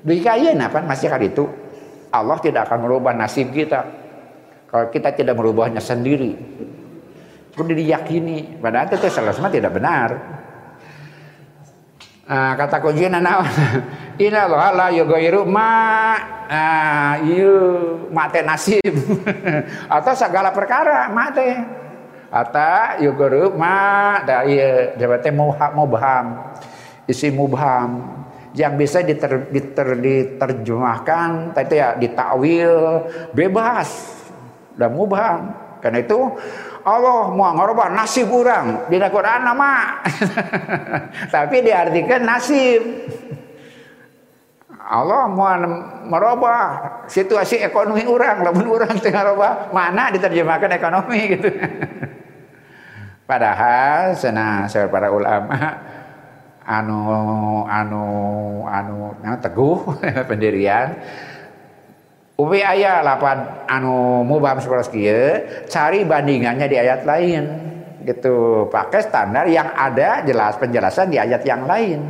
[0.03, 1.47] Di kaya apa masih kali itu
[2.11, 4.03] Allah tidak akan merubah nasib kita
[4.73, 6.33] kalau kita tidak merubahnya sendiri,
[7.53, 8.57] perlu diyakini.
[8.57, 10.09] Padahal itu selesai tidak benar.
[12.23, 13.45] Nah, kata kuncinya naon?
[14.25, 15.71] Inna Allah la yughayyiru ma
[16.47, 17.51] nah, yu
[18.13, 18.93] mate nasib
[19.97, 21.49] atau segala perkara mate
[22.31, 25.35] atau yughayyiru ma da ieu jabate
[25.75, 26.55] mubham
[27.09, 33.01] isi mubham yang bisa diter, diter, diterjemahkan tadi ya ditakwil
[33.33, 33.89] bebas
[34.77, 35.57] dan mubham.
[35.81, 36.31] Karena itu
[36.83, 40.03] Allah mau ngerubah nasib orang di Quran nama.
[41.35, 42.81] Tapi diartikan nasib.
[44.83, 45.55] Allah mau
[46.11, 46.59] merubah
[47.07, 51.49] situasi ekonomi orang, lamun orang tengah rubah, mana diterjemahkan ekonomi gitu.
[53.23, 55.79] Padahal sana para ulama
[56.63, 56.99] anu
[57.67, 58.05] anu
[58.67, 59.83] anu nah, teguh
[60.29, 60.95] pendirian
[62.33, 65.05] Upi ayat lapan anu mubham seperti
[65.69, 67.43] cari bandingannya di ayat lain.
[68.03, 68.67] Gitu.
[68.73, 72.01] Pakai standar yang ada jelas penjelasan di ayat yang lain.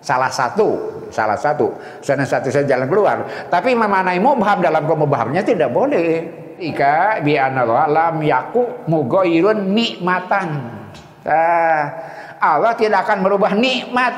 [0.00, 1.72] Salah satu salah satu.
[2.00, 3.24] Sana satu saja jalan keluar.
[3.48, 6.24] Tapi memanai mubham dalam kemubhamnya tidak boleh.
[6.58, 10.48] Ika bi lam yaku mugoirun nikmatan.
[11.28, 11.82] Ah,
[12.40, 14.16] Allah tidak akan merubah nikmat.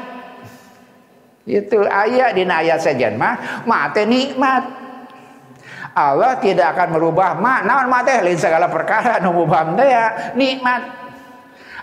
[1.44, 4.80] Itu ayat di ayat saja mah mate nikmat
[5.90, 10.35] Allah tidak akan merubah mak naon teh lain segala perkara nu mubham ya.
[10.38, 10.83] Nikmat.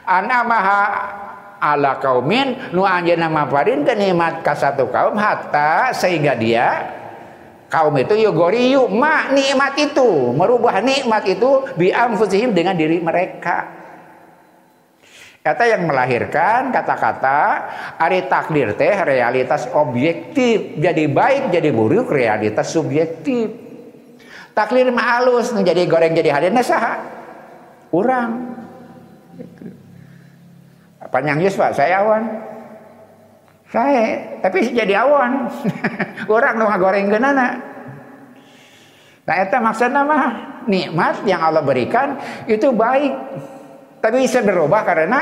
[0.08, 0.84] Ana maha
[1.60, 6.88] ala kaumin nu anjeunna maparin ke nikmat ka satu kaum hatta sehingga dia
[7.67, 13.76] kaum itu yugoriyu mak nikmat itu merubah nikmat itu bi anfusihim dengan diri mereka.
[15.43, 17.39] Kata yang melahirkan kata-kata
[18.00, 20.80] ari takdir teh realitas objektif.
[20.80, 23.66] Jadi baik jadi buruk realitas subjektif
[24.58, 26.98] taklir mah halus jadi goreng jadi hadirna saha?
[27.93, 28.58] Urang.
[31.13, 31.78] Panjang yus pak?
[31.78, 32.26] Saya awan.
[33.70, 35.46] Saya tapi jadi awan.
[36.34, 37.78] Orang nu goreng genana
[39.28, 40.24] nah itu maksudnya mah
[40.72, 42.17] nikmat yang Allah berikan
[42.50, 43.13] itu baik.
[44.02, 45.20] Tapi bisa berubah karena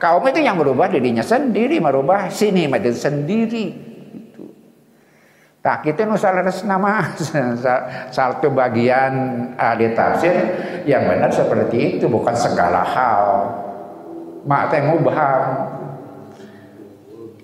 [0.00, 3.93] kaum itu yang berubah dirinya sendiri merubah si nikmat itu sendiri
[5.64, 6.12] Tak kita nu
[6.68, 7.08] nama
[8.16, 9.12] satu bagian
[9.56, 10.36] ahli tafsir
[10.84, 13.24] yang benar seperti itu bukan segala hal.
[14.44, 15.44] Mak teh mubham.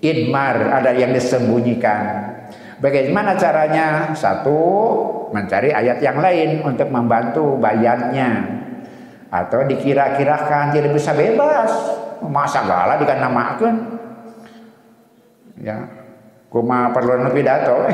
[0.05, 2.29] Idmar ada yang disembunyikan.
[2.77, 4.13] Bagaimana caranya?
[4.13, 4.57] Satu,
[5.33, 8.61] mencari ayat yang lain untuk membantu bayannya.
[9.33, 11.73] Atau dikira-kirakan tidak bisa bebas.
[12.21, 13.97] Masa gala dikanamakan.
[15.61, 16.00] Ya,
[16.51, 17.87] Kuma perlu pidato.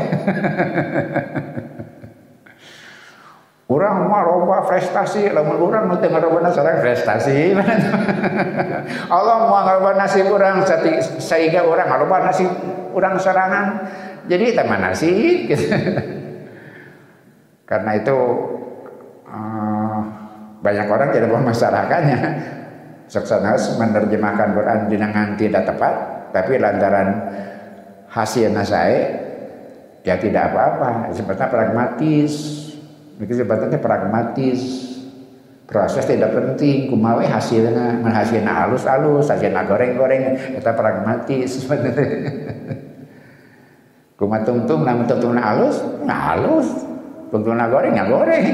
[3.68, 7.52] Orang mah loba prestasi, lamun orang nu teu ngaroba sareng prestasi.
[9.12, 10.64] Allah mau ngaroba nasib orang
[11.20, 12.48] sehingga orang ngaroba nasib
[12.96, 13.66] orang serangan.
[14.32, 15.68] Jadi teman nasib gitu.
[17.70, 18.18] Karena itu
[19.28, 20.00] uh,
[20.64, 22.20] banyak orang tidak masyarakatnya
[23.12, 25.94] sukses menerjemahkan Quran dengan tidak tepat,
[26.32, 27.08] tapi lantaran
[28.18, 29.02] hasilnya saya
[30.02, 31.14] ya tidak apa-apa.
[31.14, 32.34] Sebetulnya pragmatis.
[33.22, 34.60] Itu sebetulnya pragmatis.
[35.68, 36.90] Proses tidak penting.
[36.90, 41.62] Kumawe hasilnya menghasilnya halus-halus hasilnya goreng-goreng kita pragmatis.
[41.62, 42.06] Sebenarnya
[44.18, 45.78] kuma tungtung namun tungtungnya halus
[46.08, 46.72] nah halus.
[47.30, 48.46] Tungtungnya goreng ya goreng.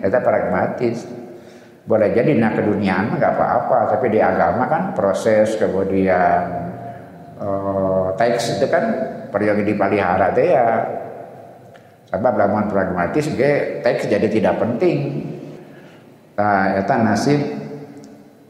[0.00, 1.04] Kita pragmatis.
[1.84, 6.63] Boleh jadi nah keduniaan nggak apa-apa tapi di agama kan proses kemudian
[7.40, 8.84] uh, teks itu kan
[9.30, 10.68] perlu dipelihara teh ya.
[12.14, 15.26] Sebab lamun pragmatis ge teks jadi tidak penting.
[16.38, 17.40] Nah eta nasib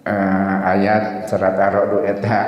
[0.04, 2.40] uh, ayat serat arodu eta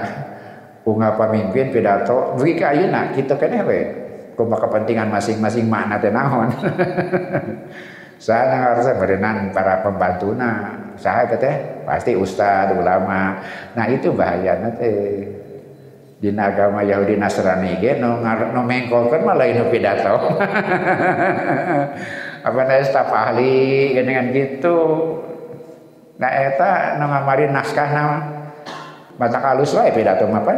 [0.84, 3.80] unggah pemimpin pidato bagi ka ayeuna kitu keneh we?
[4.36, 6.52] Kumaha kepentingan masing-masing makna teh naon.
[8.26, 10.76] Saya harus berenang para pembantuna.
[10.96, 13.40] Saya teh pasti ustad ulama.
[13.72, 14.88] Nah itu bahaya nanti
[16.16, 20.16] di agama Yahudi Nasrani ge no no mengkolkan malah ini pidato.
[22.46, 24.78] Apa nih staf ahli dengan gitu.
[26.16, 28.18] Nah eta no ngamarin naskah nama
[29.18, 30.54] mata kalus wae pidato apa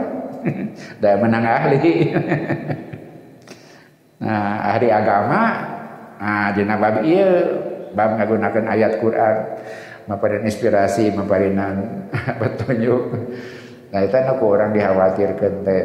[1.03, 1.79] da menang ahli.
[4.19, 5.43] Nah ahli agama
[6.19, 7.33] Nah, dina bab ieu.
[7.95, 9.37] Bab ngagunakeun ayat Quran.
[10.11, 12.05] Maparin inspirasi maparinan
[12.41, 13.03] petunjuk.
[13.89, 15.85] Nah, itu nu orang dikhawatirkeun teh.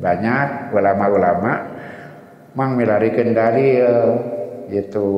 [0.00, 1.52] Banyak ulama-ulama
[2.58, 3.94] mang milarikeun dalil
[4.68, 5.08] gitu.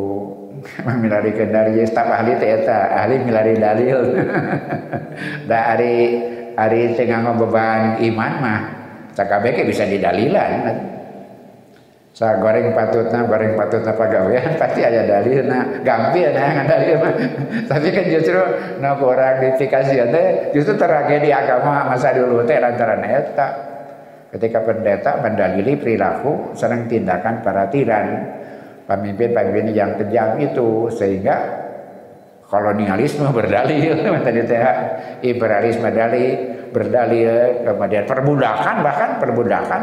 [0.86, 3.98] Mang milarikeun dalil staf ahli teh eta, ahli milari dalil.
[5.50, 5.94] da ari
[6.54, 8.60] ari teu beban iman mah
[9.16, 10.92] sakabeh bisa didalilan
[12.12, 16.96] saya goreng patutnya goreng patutna pagawean pasti ada dalil nah gampil nah dalil.
[17.00, 17.14] Mah
[17.64, 18.40] tapi kan justru
[18.84, 23.48] nah orang dipikasi teh justru tragedi agama masa dulu teh lantaran eta.
[24.32, 28.32] Ketika pendeta mendalili perilaku senang tindakan para tiran
[28.88, 31.36] pemimpin-pemimpin yang kejam itu sehingga
[32.44, 34.04] kolonialisme berdalil.
[34.24, 34.60] Tadi teh
[35.24, 36.28] imperialisme dalil
[36.76, 39.82] berdalil kemudian perbudakan bahkan perbudakan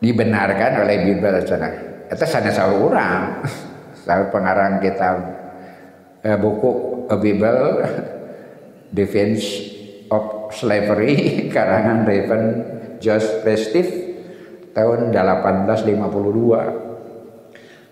[0.00, 1.70] dibenarkan oleh Bible sana.
[2.10, 3.42] Itu sana orang.
[4.06, 5.18] Sahur pengarang kitab
[6.22, 6.70] eh, buku
[7.10, 7.82] A Bible
[8.94, 9.42] Defense
[10.14, 11.14] of Slavery
[11.54, 12.42] karangan Raven
[13.02, 13.86] Josh Prestif
[14.76, 16.86] tahun 1852.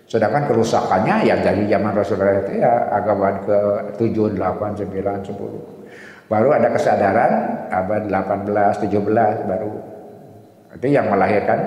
[0.05, 3.59] Sedangkan kerusakannya yang dari zaman Rasulullah itu ya agama ke
[3.97, 4.93] 7, 8, 9,
[5.33, 6.29] 10.
[6.29, 7.33] Baru ada kesadaran
[7.73, 9.73] abad 18, 17 baru.
[10.77, 11.57] Itu yang melahirkan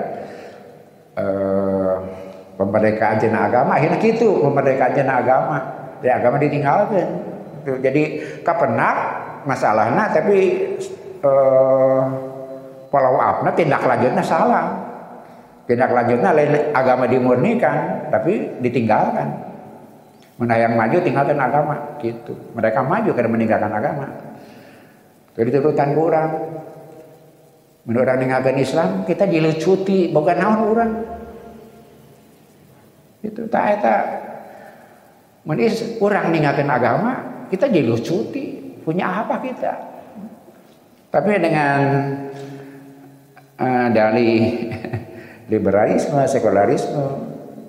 [1.19, 1.95] eh,
[2.55, 3.75] pemberdekaan cina agama.
[3.75, 5.57] Akhirnya gitu pemberdekaan cina agama.
[5.99, 7.07] Ya agama ditinggalkan.
[7.83, 8.03] Jadi
[8.41, 8.97] kapenak
[9.43, 10.37] masalahnya tapi
[11.19, 12.01] eh,
[12.89, 14.65] walau apa tindak lanjutnya salah.
[15.69, 19.27] Tindak lanjutnya lain agama dimurnikan tapi ditinggalkan.
[20.39, 21.99] Mana yang maju tinggalkan agama.
[21.99, 22.31] Gitu.
[22.55, 24.07] Mereka maju karena meninggalkan agama.
[25.37, 26.31] Jadi turutan kurang
[27.89, 30.91] Menurut orang ninggalkan Islam kita dilucuti bukan naon orang.
[33.25, 33.95] Itu tak eta
[35.41, 37.13] menis orang ninggalkan agama
[37.49, 39.73] kita dilucuti punya apa kita.
[41.09, 41.79] Tapi dengan
[43.57, 44.29] uh, dari
[45.51, 47.05] liberalisme, sekularisme,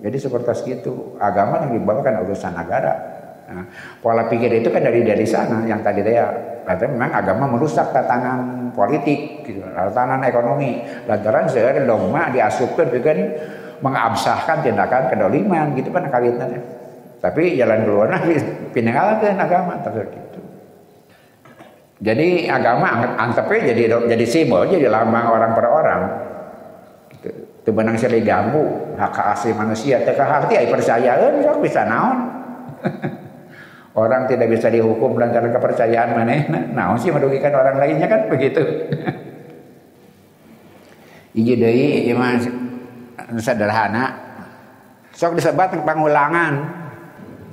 [0.05, 3.20] jadi seperti itu agama yang dibawakan urusan negara.
[3.51, 3.67] Nah,
[3.99, 6.31] pola pikir itu kan dari dari sana yang tadi dia
[6.63, 10.87] kata memang agama merusak tatanan politik, gitu, tatanan ekonomi.
[11.11, 13.19] Lantaran saya dogma diasupkan dengan
[13.83, 16.63] mengabsahkan tindakan kedoliman gitu kan kawitnya.
[17.19, 18.19] Tapi jalan keluarnya
[18.75, 20.41] pinenggalkan agama terus gitu.
[22.01, 26.01] Jadi agama antepnya jadi jadi simbol, jadi lambang orang per orang.
[27.13, 27.29] Gitu.
[27.61, 30.01] Itu benang sekali ganggu hak asli manusia.
[30.07, 30.71] Teka hati eh,
[31.61, 32.19] bisa naon.
[34.01, 36.41] Orang tidak bisa dihukum lantaran kepercayaan mana?
[36.73, 38.65] Nah, sih merugikan orang lainnya kan begitu.
[41.37, 42.41] Iji deui iman
[43.37, 44.17] sederhana.
[45.13, 46.81] Sok disebat pangulangan.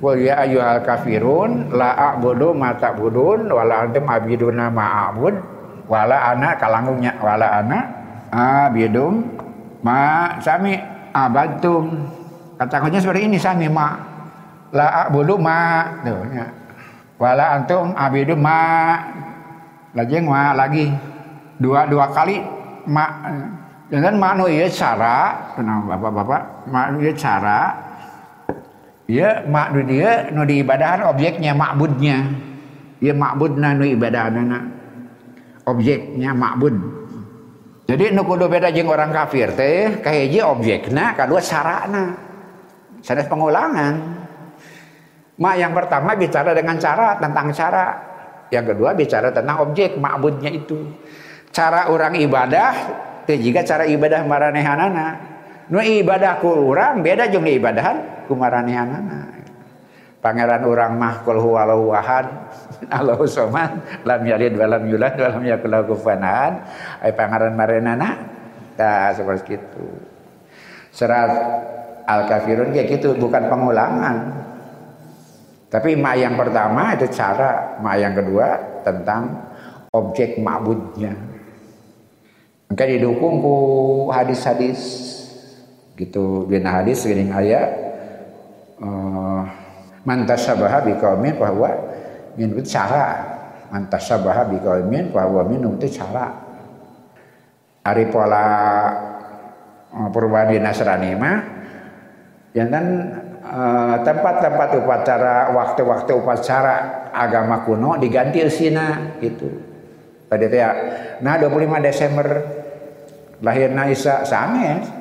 [0.00, 5.34] Qul ya ayyuhal kafirun la a'budu ma ta'budun wala antum abiduna ma a'bud
[5.90, 7.78] wala ana kalangunya wala ana
[8.32, 9.36] abidum
[9.84, 10.80] ma sami
[11.12, 12.08] abadtum.
[12.56, 14.07] Kata-katanya seperti ini sami ma
[14.72, 16.46] la a'budu ma tuh ya.
[17.18, 18.60] wala antum abidu ma
[19.92, 20.86] lagi ma lagi.
[21.58, 22.38] Dua dua kali
[22.86, 23.04] ma
[23.90, 25.50] dengan ma nu ieu cara.
[25.58, 27.74] Tenang bapak-bapak ma nu ieu cara.
[29.10, 32.30] Ya ma nu dia nu diibadahan objeknya makbudnya.
[33.02, 34.58] Ya makbudna nu ibadahana
[35.66, 36.74] objeknya makbud.
[37.88, 39.98] Jadi nu kudu beda jeung orang kafir teh.
[39.98, 42.14] Kahiji objekna kadua sarana.
[43.02, 44.27] Sanes pengulangan
[45.38, 47.86] Ma yang pertama bicara dengan cara tentang cara.
[48.48, 50.88] Yang kedua bicara tentang objek ma'budnya itu.
[51.52, 52.72] Cara orang ibadah
[53.28, 55.06] juga cara ibadah maranehanana.
[55.68, 59.38] Nu ibadah ku orang beda jeung ibadahan ku maranehanana.
[60.18, 62.26] pangeran orang mah kul huwalahu ahad
[62.98, 66.22] Allahu somad lam yalid lam yulad wa yakul lahu kufuwan
[67.14, 68.18] pangeran marenana
[68.74, 69.86] tah seperti itu
[70.90, 71.30] serat
[72.06, 74.16] al kafirun kayak gitu bukan pengulangan
[75.68, 79.52] tapi ma yang pertama itu cara ma yang kedua tentang
[79.92, 81.28] objek ma'budnya
[82.68, 83.56] maka didukung ku
[84.12, 84.80] hadis-hadis.
[85.98, 87.88] Gitu bina hadis gini ayat.
[88.78, 89.42] Uh,
[90.06, 91.72] mantasabaha biqaumin bahwa
[92.38, 93.34] min itu cara.
[93.72, 96.38] Mantasabaha biqaumin bahwa minum itu cara.
[97.82, 98.46] Ari pola
[99.90, 101.36] uh, perubahan di Nasrani mah
[102.52, 102.68] yang
[103.48, 106.74] uh, tempat-tempat upacara waktu-waktu upacara
[107.12, 109.48] agama kuno diganti usina gitu.
[110.28, 110.70] Pada ya.
[111.24, 112.26] Nah 25 Desember
[113.40, 114.98] lahirna Isa sange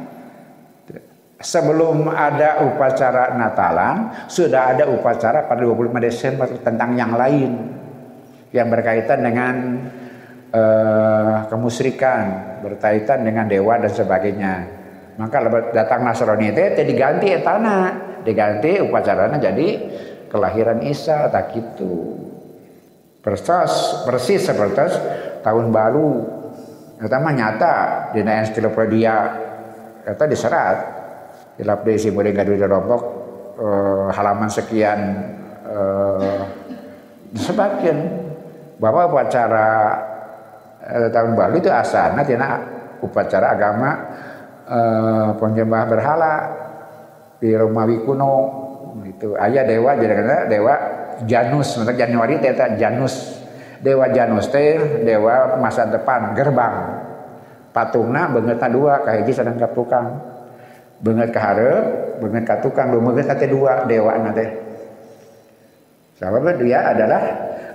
[1.38, 7.52] sebelum ada upacara Natalan, sudah ada upacara pada 25 Desember tentang yang lain
[8.56, 9.56] yang berkaitan dengan
[10.56, 14.54] uh, kemusyrikan, berkaitan dengan dewa dan sebagainya.
[15.18, 15.38] Maka
[15.74, 19.68] datang Nasrani itu diganti tanah, diganti upacaranya jadi
[20.32, 22.18] kelahiran Isa tak itu.
[23.22, 24.88] Persis persis seperti
[25.44, 26.38] tahun baru.
[26.98, 29.16] Pertama nyata di ensiklopedia
[30.08, 30.78] kata diserat
[31.58, 33.02] di si mulai ngadu rombok
[33.58, 35.00] uh, halaman sekian
[35.66, 36.42] uh,
[37.34, 37.98] sebagian
[38.78, 39.70] bahwa upacara
[40.86, 42.62] uh, tahun baru itu asana tina
[43.02, 43.90] upacara agama
[44.70, 46.34] uh, penyembah berhala
[47.42, 48.66] di Romawi kuno.
[49.06, 50.74] Itu ayah dewa jadi dewa
[51.26, 51.78] Janus.
[51.78, 53.46] Untuk Januari teta Janus.
[53.82, 56.76] Dewa Janus teh dewa masa depan gerbang.
[57.70, 60.18] Patungna banget dua kayak sedang tukang.
[60.98, 61.86] Banget ke harap,
[62.18, 64.66] banget ke tukang, banget kata dua dewa nate.
[66.18, 67.22] Sebab dia adalah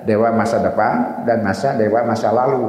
[0.02, 2.66] dewa masa depan dan masa dewa masa lalu.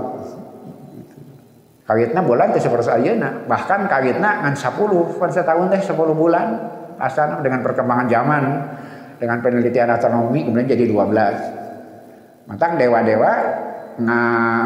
[1.84, 6.48] Kawitna bulan itu seperti ayeuna, bahkan kawitna ngan 10 pada setahun teh 10 bulan
[7.00, 8.44] asal dengan perkembangan zaman
[9.18, 12.50] dengan penelitian astronomi kemudian jadi 12.
[12.50, 13.34] Matang dewa-dewa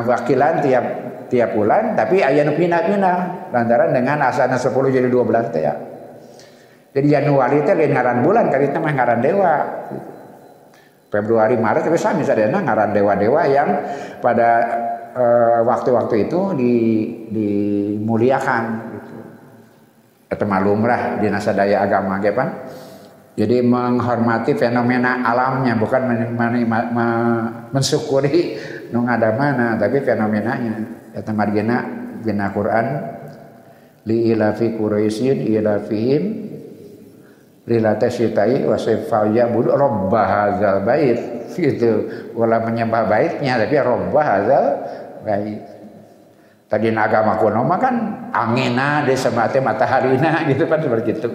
[0.08, 0.86] wakilan tiap
[1.28, 5.76] tiap bulan tapi ayah nu pindah-pindah lantaran dengan asana 10 jadi 12 teh ya.
[6.96, 9.56] Jadi Januari teh lain ngaran bulan kali itu ngaran dewa.
[11.08, 13.70] Februari Maret tapi sami sadana ngaran dewa-dewa yang
[14.20, 14.50] pada
[15.16, 16.74] eh, waktu-waktu uh, itu di
[17.32, 18.64] dimuliakan
[20.38, 22.30] Itu malumrah di nasadaya agama ge
[23.38, 26.90] Jadi menghormati fenomena alamnya bukan men, men, men,
[27.74, 28.58] mensyukuri
[28.94, 30.78] nu mana tapi fenomenanya
[31.18, 31.86] Kata margina
[32.22, 32.88] bina Quran
[34.06, 36.24] li ilafi Quraisyin ilafihim
[37.66, 41.50] lilata syitai wa sayfal bulu robba hazal bait.
[41.58, 41.94] Gitu.
[42.38, 44.66] Wala menyembah baitnya tapi robba hazal
[45.26, 45.77] bait
[46.68, 47.96] tadi agama kuno mah kan
[48.36, 51.30] angina de semate mataharina gitu kan seperti itu.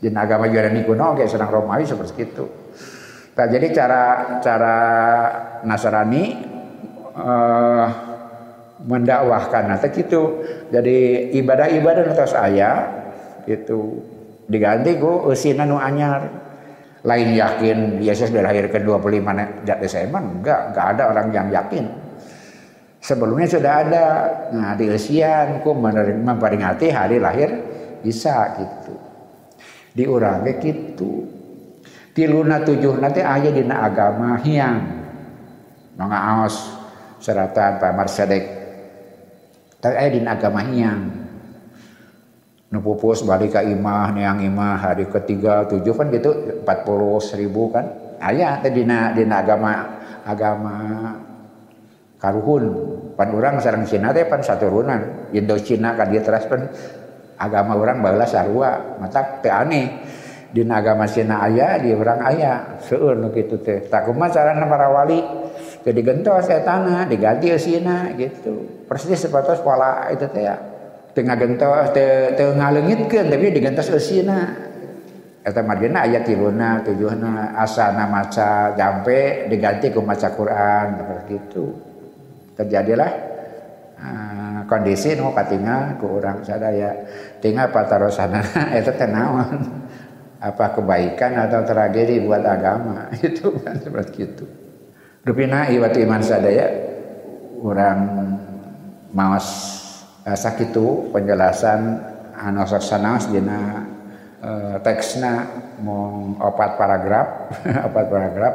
[0.00, 2.44] Di agama Yunani kuno kayak sedang Romawi seperti itu.
[3.36, 4.02] Nah, jadi cara
[4.40, 4.76] cara
[5.64, 6.24] Nasrani
[7.16, 7.86] uh,
[8.84, 10.44] mendakwahkan nah gitu.
[10.72, 12.88] Jadi ibadah-ibadah atas ayah
[13.44, 14.00] itu
[14.48, 16.48] diganti ku usina nu anyar.
[17.00, 22.09] Lain yakin Yesus lahir ke 25 Desember enggak enggak ada orang yang yakin
[23.10, 24.06] sebelumnya sudah ada.
[24.54, 27.50] Nah di usian ku memperingati hari lahir
[28.06, 28.94] Isa gitu.
[29.90, 31.26] Diurangi gitu.
[32.14, 34.78] Tiluna tujuh nanti ayah dina agama hiang
[36.00, 36.78] aos
[37.18, 38.44] seratan Pak Marsedek.
[39.80, 41.08] Tapi aya di agama yang
[42.70, 47.88] nupupus balik ke imah yang imah hari ketiga tujuh kan gitu empat puluh seribu kan?
[48.20, 49.70] Ayah tadi dina dina agama
[50.28, 50.76] agama
[52.20, 56.72] karuhun pan orang sarang Cina teh pan satu runan Indo Cina kan dia terus pan
[57.36, 60.16] agama orang balas sarua mata teh aneh.
[60.50, 63.84] Di agama Cina ayah di orang ayah seueur nu kitu teh.
[63.92, 65.20] Tak kumaha carana para wali
[65.84, 68.88] jadi gentos saya tanah diganti Cina gitu.
[68.88, 70.56] Persis seperti pola itu teh ya.
[71.12, 74.70] Tengah gentos te, te ngalengitkeun tapi digentos eusina
[75.40, 81.89] eta margina ayat tiluna tujuhna asana maca jampe diganti ku maca Quran seperti itu
[82.60, 83.10] terjadilah
[83.96, 86.92] uh, kondisi nu katingal ku urang sadaya.
[87.40, 88.44] Tinggal patarosana
[88.76, 89.80] eta teh naon?
[90.40, 93.12] Apa kebaikan atau tragedi buat agama?
[93.20, 94.44] Itu kan seperti itu.
[95.20, 96.68] Rupina iwatu iman sadaya.
[97.60, 97.98] Orang
[99.12, 99.48] maos
[100.24, 102.00] uh, sakitu penjelasan
[102.40, 103.84] anu sanaos dina
[104.40, 105.44] uh, teksna
[105.84, 107.28] mau opat paragraf
[107.92, 108.54] opat paragraf.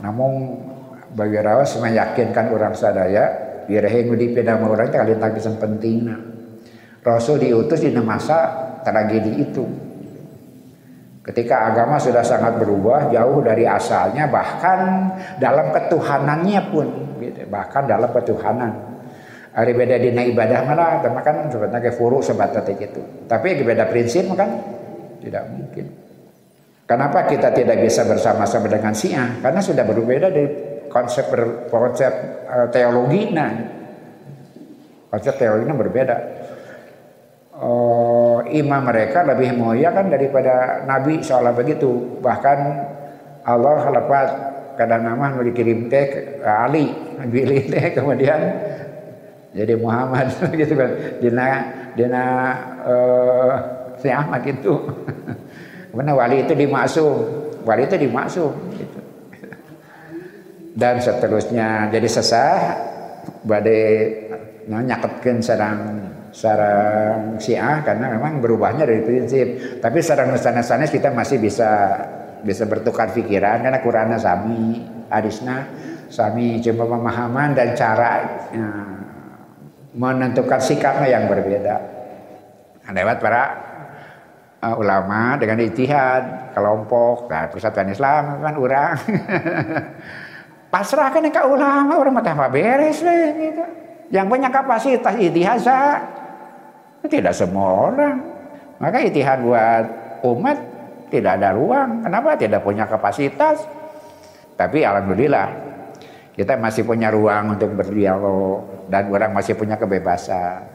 [0.00, 0.32] Namun
[1.14, 3.24] bagi rawas meyakinkan orang sadaya
[3.64, 6.10] birahe di pedang orang itu kalian tak penting
[7.04, 8.48] Rasul diutus di masa
[8.80, 9.64] tragedi itu.
[11.24, 15.08] Ketika agama sudah sangat berubah jauh dari asalnya bahkan
[15.40, 16.86] dalam ketuhanannya pun
[17.20, 17.48] gitu.
[17.48, 18.72] bahkan dalam ketuhanan.
[19.54, 23.00] Hari beda dina ibadah mana tapi kan sebenarnya kayak furu sebatas itu.
[23.24, 24.48] Tapi beda prinsip kan
[25.20, 26.04] tidak mungkin.
[26.84, 29.40] Kenapa kita tidak bisa bersama-sama dengan Syiah?
[29.40, 30.63] Karena sudah berbeda dari
[30.94, 31.26] konsep
[31.66, 32.12] konsep
[32.46, 33.50] uh, teologi nah
[35.10, 36.16] konsep teologinya berbeda.
[37.54, 42.18] Uh, imam mereka lebih mulia kan daripada nabi seolah begitu.
[42.22, 42.58] Bahkan
[43.46, 44.26] Allah lepas
[44.74, 46.90] kadang nama mau dikirim teh Ali
[47.30, 48.40] pilih teh kemudian.
[49.54, 50.90] Jadi Muhammad gitu kan.
[51.22, 51.46] Dina
[51.94, 52.24] dina
[52.82, 53.54] uh,
[54.02, 54.74] si Ahmad itu.
[55.94, 57.14] Karena wali itu dimaksum?
[57.62, 58.98] Wali itu dimaksum gitu.
[60.74, 62.54] Dan seterusnya jadi sesah
[63.46, 63.86] badai
[64.66, 65.78] nyaketkan sedang
[66.34, 69.78] sarang Syiah karena memang berubahnya dari prinsip.
[69.78, 71.70] Tapi sarang sanes-sanes kita masih bisa
[72.44, 75.64] bisa bertukar pikiran karena Qurannya sami, hadisnya
[76.10, 78.12] sami cuma pemahaman dan cara
[78.52, 78.68] ya,
[79.94, 81.76] menentukan sikapnya yang berbeda.
[82.84, 83.42] Nah, lewat para
[84.60, 88.92] uh, ulama dengan ijtihad, kelompok, nah, persatuan Islam kan orang
[90.74, 93.64] pasrahkan ke ulama orang mah beres deh gitu.
[94.10, 95.62] Yang punya kapasitas ijtihad
[97.06, 98.16] tidak semua orang.
[98.82, 99.84] Maka itihad buat
[100.26, 100.58] umat
[101.14, 102.02] tidak ada ruang.
[102.02, 102.34] Kenapa?
[102.34, 103.62] Tidak punya kapasitas.
[104.58, 105.46] Tapi alhamdulillah
[106.34, 110.66] kita masih punya ruang untuk berdialog dan orang masih punya kebebasan.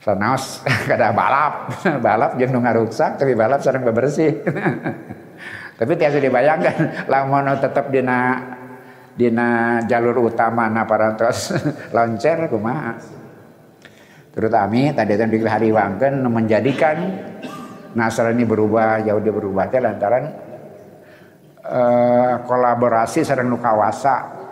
[0.00, 1.72] Senaos kada balap,
[2.04, 4.40] balap jeung rusak tapi balap sering bebersih.
[5.78, 8.38] tapi tiasa dibayangkan lamun tetap dina
[9.14, 11.54] dina jalur utama na parantos
[11.94, 12.98] loncer kumaha?
[14.34, 16.98] Terutama tadi kan hari wangken menjadikan
[17.94, 20.26] Nasrani berubah Yahudi berubah teh lantaran
[21.62, 24.42] uh, kolaborasi sareng nu kawasa.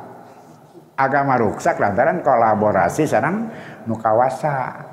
[0.94, 3.50] Agama ruksak lantaran kolaborasi sareng
[3.90, 4.86] nu kawasa.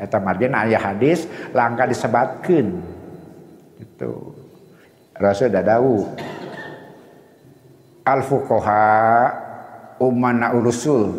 [0.00, 2.80] Eta margin aya hadis langka disebatkeun.
[3.76, 4.12] Gitu.
[5.12, 6.08] Rasul dadawu
[8.02, 8.90] al fuqaha
[10.02, 11.10] umana urusul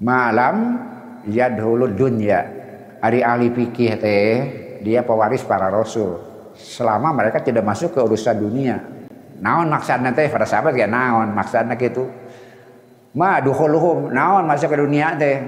[0.00, 0.80] malam
[1.28, 2.60] yadhulu dunya.
[3.00, 4.30] Hari ahli fikih teh
[4.84, 6.20] dia pewaris para rasul.
[6.52, 8.76] Selama mereka tidak masuk ke urusan dunia.
[9.40, 10.28] Naon maksudnya teh?
[10.28, 12.04] Pada sahabat ya naon maksudnya gitu
[13.16, 15.40] ma dukhuluhum naon masuk ke dunia teh?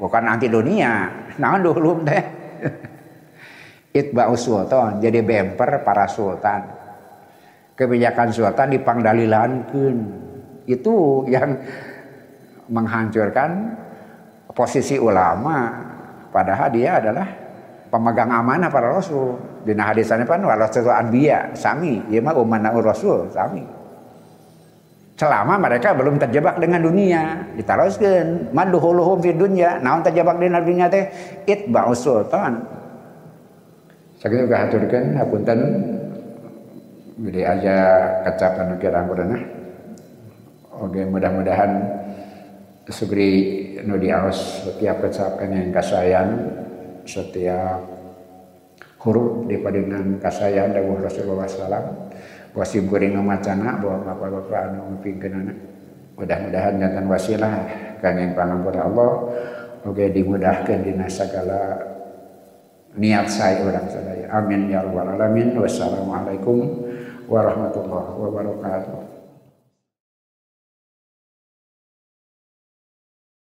[0.00, 1.12] Bukan anti dunia
[1.42, 2.22] naon dukhuluhum teh?
[4.00, 6.75] Itba'us sultan jadi bemper para sultan
[7.76, 9.96] kebijakan sultan dipangdalilankeun
[10.66, 11.60] itu yang
[12.72, 13.76] menghancurkan
[14.56, 15.84] posisi ulama.
[16.32, 17.28] Padahal dia adalah
[17.92, 19.38] pemegang amanah para rasul.
[19.62, 22.02] Dina hadisannya pan warasul anbiya sami.
[22.10, 23.62] Ieu mah umanaur rasul sami.
[25.16, 29.80] Selama mereka belum terjebak dengan dunia ditaroskeun madhuluhum fi dunya.
[29.80, 31.08] Naon terjebak dina dunia teh?
[31.48, 32.60] Itba'u sultan.
[34.20, 35.60] Sakitu kahaturkeun hapunten
[37.16, 37.76] gede aja
[38.28, 39.32] kacapan kirang urang
[40.76, 41.72] Oke mudah-mudahan
[42.92, 43.32] sugri
[43.80, 46.28] nu diaos setiap kecapan yang kasayan
[47.08, 47.80] setiap
[49.00, 52.12] huruf di padenan kasayan dawuh Rasulullah SAW
[52.52, 55.52] wasim kuring macana bahwa bapak-bapak anu ngepingkeunana
[56.16, 57.52] mudah-mudahan jantan wasilah
[58.00, 59.12] kangge pangampura Allah.
[59.86, 61.78] Oke dimudahkan dina segala
[62.98, 65.54] niat saya orang sadaya amin ya rabbal alamin.
[65.54, 66.85] Wassalamualaikum
[67.28, 69.05] ورحمة الله وبركاته